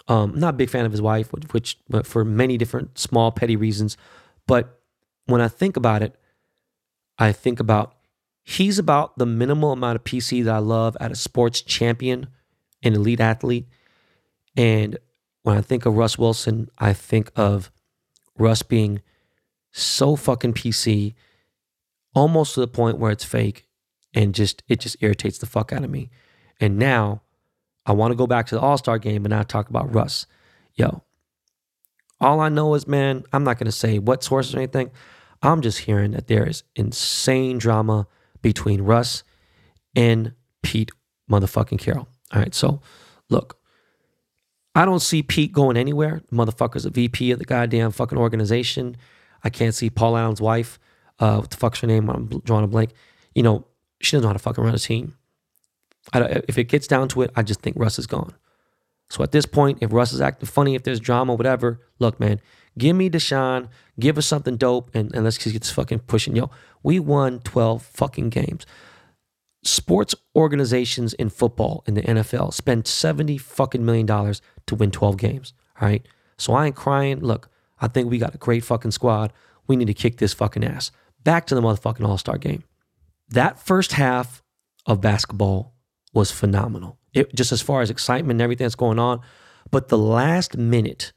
[0.07, 3.55] Um, not a big fan of his wife, which, which for many different small petty
[3.55, 3.97] reasons.
[4.47, 4.79] But
[5.25, 6.15] when I think about it,
[7.19, 7.95] I think about
[8.43, 12.27] he's about the minimal amount of PC that I love at a sports champion,
[12.81, 13.67] an elite athlete.
[14.57, 14.97] And
[15.43, 17.71] when I think of Russ Wilson, I think of
[18.37, 19.01] Russ being
[19.71, 21.13] so fucking PC,
[22.15, 23.67] almost to the point where it's fake
[24.13, 26.09] and just it just irritates the fuck out of me.
[26.59, 27.21] And now
[27.85, 30.27] I want to go back to the All Star game and now talk about Russ.
[30.75, 31.03] Yo,
[32.19, 34.91] all I know is, man, I'm not gonna say what sources or anything.
[35.41, 38.07] I'm just hearing that there is insane drama
[38.41, 39.23] between Russ
[39.95, 40.91] and Pete
[41.29, 42.07] motherfucking Carroll.
[42.33, 42.81] All right, so
[43.29, 43.57] look,
[44.75, 46.21] I don't see Pete going anywhere.
[46.31, 48.95] Motherfucker's a VP of the goddamn fucking organization.
[49.43, 50.79] I can't see Paul Allen's wife.
[51.19, 52.09] Uh, what the fuck's her name?
[52.09, 52.91] I'm drawing a blank.
[53.35, 53.67] You know,
[54.01, 55.15] she doesn't know how to fucking run a team.
[56.13, 58.33] if it gets down to it, I just think Russ is gone.
[59.09, 62.39] So at this point, if Russ is acting funny, if there's drama, whatever, look, man,
[62.77, 63.67] give me Deshaun,
[63.99, 66.35] give us something dope, and, and let's just get this fucking pushing.
[66.35, 66.49] Yo,
[66.81, 68.65] we won 12 fucking games.
[69.63, 75.17] Sports organizations in football in the NFL spend 70 fucking million dollars to win 12
[75.17, 75.53] games.
[75.79, 76.05] All right.
[76.37, 77.19] So I ain't crying.
[77.19, 77.49] Look,
[77.81, 79.33] I think we got a great fucking squad.
[79.67, 80.91] We need to kick this fucking ass.
[81.23, 82.63] Back to the motherfucking All Star game
[83.31, 84.43] that first half
[84.85, 85.73] of basketball
[86.13, 86.97] was phenomenal.
[87.13, 89.21] It, just as far as excitement and everything that's going on.
[89.69, 91.13] But the last minute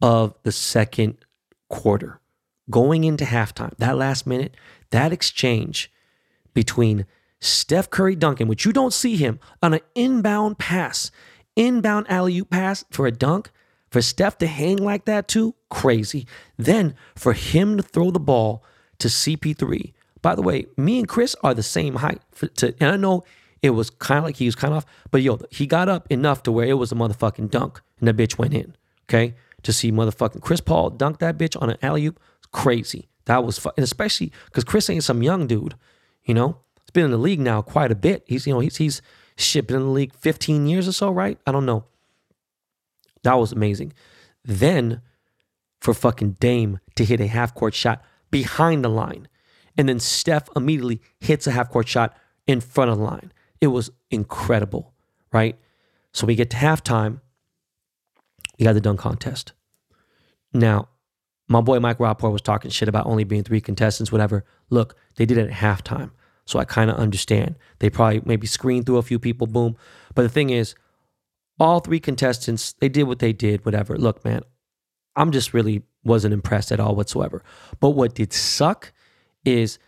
[0.00, 1.18] of the second
[1.68, 2.20] quarter,
[2.70, 4.56] going into halftime, that last minute,
[4.90, 5.90] that exchange
[6.54, 7.06] between
[7.40, 11.10] Steph Curry Duncan, which you don't see him on an inbound pass,
[11.56, 13.50] inbound alley oop pass for a dunk,
[13.90, 16.26] for Steph to hang like that too, crazy.
[16.56, 18.62] Then for him to throw the ball
[18.98, 22.20] to CP3, by the way, me and Chris are the same height.
[22.32, 23.24] For, to, and I know
[23.62, 26.06] it was kind of like he was kind of off, but yo, he got up
[26.10, 28.76] enough to where it was a motherfucking dunk, and that bitch went in.
[29.08, 32.20] Okay, to see motherfucking Chris Paul dunk that bitch on an alley oop,
[32.52, 33.08] crazy.
[33.24, 35.74] That was and especially because Chris ain't some young dude.
[36.24, 38.24] You know, he's been in the league now quite a bit.
[38.26, 39.02] He's you know he's he's
[39.36, 41.38] shit been in the league 15 years or so, right?
[41.46, 41.84] I don't know.
[43.22, 43.92] That was amazing.
[44.44, 45.00] Then
[45.80, 49.28] for fucking Dame to hit a half court shot behind the line
[49.78, 52.14] and then Steph immediately hits a half court shot
[52.46, 53.32] in front of the line.
[53.60, 54.92] It was incredible,
[55.32, 55.56] right?
[56.12, 57.20] So we get to halftime.
[58.58, 59.52] We got the dunk contest.
[60.52, 60.88] Now,
[61.48, 64.44] my boy Mike Rapaport was talking shit about only being three contestants, whatever.
[64.68, 66.10] Look, they did it at halftime.
[66.44, 67.56] So I kind of understand.
[67.78, 69.76] They probably maybe screened through a few people, boom.
[70.14, 70.74] But the thing is,
[71.60, 73.96] all three contestants, they did what they did, whatever.
[73.96, 74.42] Look, man,
[75.14, 77.42] I'm just really wasn't impressed at all whatsoever.
[77.80, 78.92] But what did suck
[79.44, 79.78] is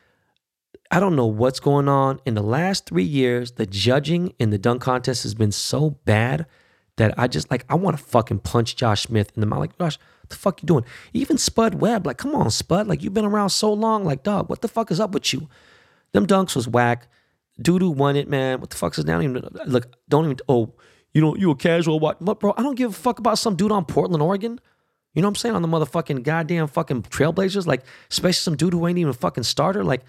[0.91, 2.21] I don't know what's going on.
[2.27, 6.47] In the last three years, the judging in the dunk contest has been so bad
[6.97, 9.61] that I just like I want to fucking punch Josh Smith in the mouth.
[9.61, 10.85] Like, Josh, what the fuck you doing?
[11.13, 12.89] Even Spud Webb, like, come on, Spud.
[12.89, 14.05] Like, you've been around so long.
[14.05, 15.49] Like, dog, what the fuck is up with you?
[16.13, 17.09] Them dunks was whack.
[17.63, 18.61] Doodoo won it, man.
[18.61, 19.23] What the fuck is down?
[19.23, 20.39] Even look, don't even.
[20.49, 20.75] Oh,
[21.15, 22.21] you know, you a casual what?
[22.21, 22.55] What, bro?
[22.57, 24.61] I don't give a fuck about some dude on Portland, Oregon.
[25.15, 25.55] You know what I'm saying?
[25.57, 29.43] On the motherfucking goddamn fucking Trailblazers, like especially some dude who ain't even a fucking
[29.43, 29.83] starter.
[29.83, 30.03] Like,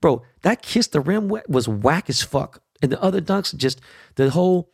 [0.00, 2.62] bro, that kiss the rim was whack as fuck.
[2.82, 3.80] And the other dunks, just
[4.16, 4.70] the whole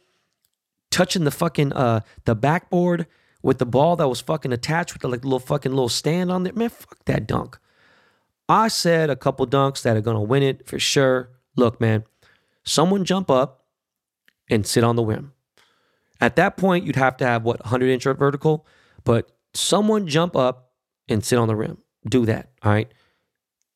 [0.91, 3.07] touching the fucking uh the backboard
[3.43, 6.45] with the ball that was fucking attached with the like little fucking little stand on
[6.45, 6.55] there.
[6.55, 7.59] Man, fuck that dunk.
[8.49, 11.31] I said a couple dunks that are gonna win it for sure.
[11.57, 12.05] Look, man,
[12.65, 13.65] someone jump up
[14.49, 15.33] and sit on the rim.
[16.21, 18.67] At that point, you'd have to have what 100 inch vertical,
[19.05, 20.73] but someone jump up
[21.09, 21.79] and sit on the rim.
[22.09, 22.51] Do that.
[22.63, 22.91] All right.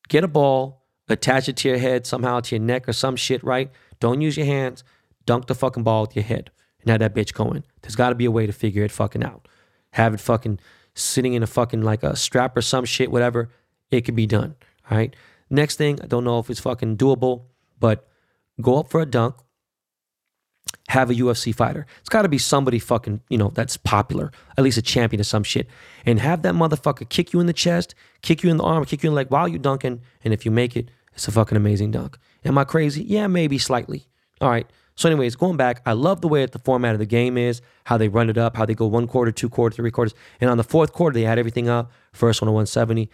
[0.09, 3.43] Get a ball, attach it to your head somehow to your neck or some shit,
[3.43, 3.71] right?
[3.99, 4.83] Don't use your hands.
[5.25, 6.51] Dunk the fucking ball with your head
[6.81, 7.63] and have that bitch going.
[7.81, 9.47] There's got to be a way to figure it fucking out.
[9.93, 10.59] Have it fucking
[10.93, 13.49] sitting in a fucking like a strap or some shit, whatever.
[13.91, 14.55] It could be done.
[14.89, 15.15] All right.
[15.49, 17.43] Next thing, I don't know if it's fucking doable,
[17.79, 18.07] but
[18.61, 19.35] go up for a dunk,
[20.89, 21.85] have a UFC fighter.
[21.99, 25.25] It's got to be somebody fucking, you know, that's popular, at least a champion of
[25.25, 25.67] some shit.
[26.05, 29.03] And have that motherfucker kick you in the chest, kick you in the arm, kick
[29.03, 30.01] you in the leg while you're dunking.
[30.23, 32.17] And if you make it, it's a fucking amazing dunk.
[32.43, 33.03] Am I crazy?
[33.03, 34.07] Yeah, maybe slightly.
[34.41, 34.67] All right.
[34.95, 37.61] So, anyways, going back, I love the way that the format of the game is,
[37.85, 40.13] how they run it up, how they go one quarter, two quarter, three quarters.
[40.39, 41.91] And on the fourth quarter, they had everything up.
[42.11, 43.09] First one to 170.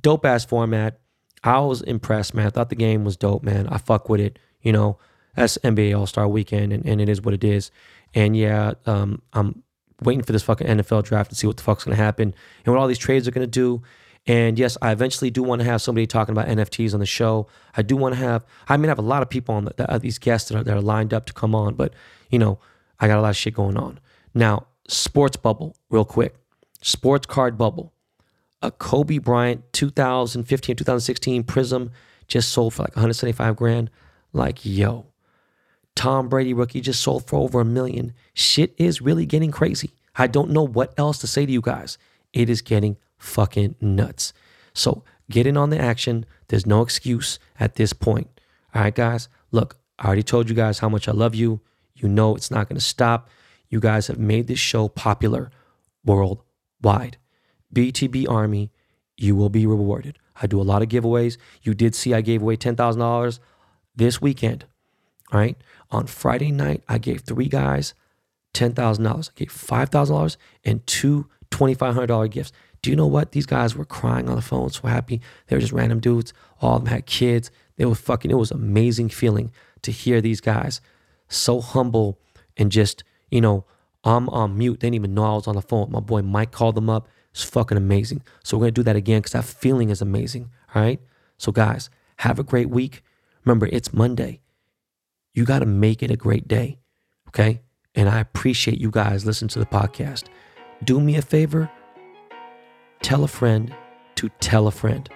[0.00, 1.00] Dope ass format.
[1.42, 2.46] I was impressed, man.
[2.46, 3.66] I thought the game was dope, man.
[3.68, 4.38] I fuck with it.
[4.60, 4.98] You know,
[5.36, 7.70] that's NBA All Star Weekend, and, and it is what it is.
[8.14, 9.62] And yeah, um, I'm
[10.02, 12.80] waiting for this fucking NFL draft to see what the fuck's gonna happen and what
[12.80, 13.82] all these trades are gonna do.
[14.26, 17.46] And yes, I eventually do want to have somebody talking about NFTs on the show.
[17.76, 19.74] I do want to have, I mean, I have a lot of people on the,
[19.76, 21.92] the, these guests that are, that are lined up to come on, but
[22.30, 22.58] you know,
[22.98, 24.00] I got a lot of shit going on.
[24.32, 26.36] Now, sports bubble, real quick.
[26.80, 27.92] Sports card bubble.
[28.62, 31.90] A Kobe Bryant 2015 2016 Prizm
[32.26, 33.90] just sold for like 175 grand.
[34.32, 35.06] Like, yo,
[35.96, 38.12] Tom Brady rookie just sold for over a million.
[38.34, 39.92] Shit is really getting crazy.
[40.16, 41.98] I don't know what else to say to you guys.
[42.32, 44.32] It is getting fucking nuts.
[44.74, 46.26] So get in on the action.
[46.48, 48.28] There's no excuse at this point.
[48.74, 49.28] All right, guys.
[49.50, 51.60] Look, I already told you guys how much I love you.
[51.94, 53.28] You know it's not going to stop.
[53.68, 55.50] You guys have made this show popular
[56.04, 57.16] worldwide.
[57.74, 58.70] BTB Army,
[59.16, 60.18] you will be rewarded.
[60.40, 61.38] I do a lot of giveaways.
[61.62, 63.38] You did see I gave away $10,000
[63.94, 64.64] this weekend.
[65.32, 65.56] All right.
[65.94, 67.94] On Friday night, I gave three guys
[68.54, 69.28] $10,000.
[69.28, 72.50] I gave $5,000 and two $2,500 gifts.
[72.82, 73.30] Do you know what?
[73.30, 75.20] These guys were crying on the phone, so happy.
[75.46, 76.32] They were just random dudes.
[76.60, 77.52] All of them had kids.
[77.76, 80.80] They were fucking, it was amazing feeling to hear these guys
[81.28, 82.18] so humble
[82.56, 83.64] and just, you know,
[84.02, 84.80] I'm on mute.
[84.80, 85.92] They didn't even know I was on the phone.
[85.92, 87.06] My boy Mike called them up.
[87.30, 88.22] It's fucking amazing.
[88.42, 90.50] So we're gonna do that again because that feeling is amazing.
[90.74, 91.00] All right.
[91.38, 93.04] So guys, have a great week.
[93.44, 94.40] Remember, it's Monday
[95.34, 96.78] you got to make it a great day.
[97.28, 97.60] Okay.
[97.94, 100.24] And I appreciate you guys listening to the podcast.
[100.82, 101.70] Do me a favor,
[103.02, 103.74] tell a friend
[104.16, 105.08] to tell a friend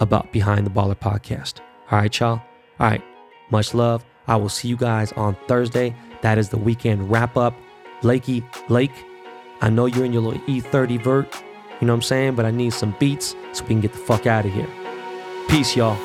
[0.00, 1.60] about Behind the Baller podcast.
[1.90, 2.40] All right, y'all.
[2.80, 3.02] All right.
[3.50, 4.04] Much love.
[4.26, 5.94] I will see you guys on Thursday.
[6.22, 7.54] That is the weekend wrap up.
[8.02, 8.92] Lakey, Lake,
[9.60, 11.42] I know you're in your little E30 vert,
[11.80, 12.34] you know what I'm saying?
[12.34, 14.68] But I need some beats so we can get the fuck out of here.
[15.48, 15.96] Peace, y'all.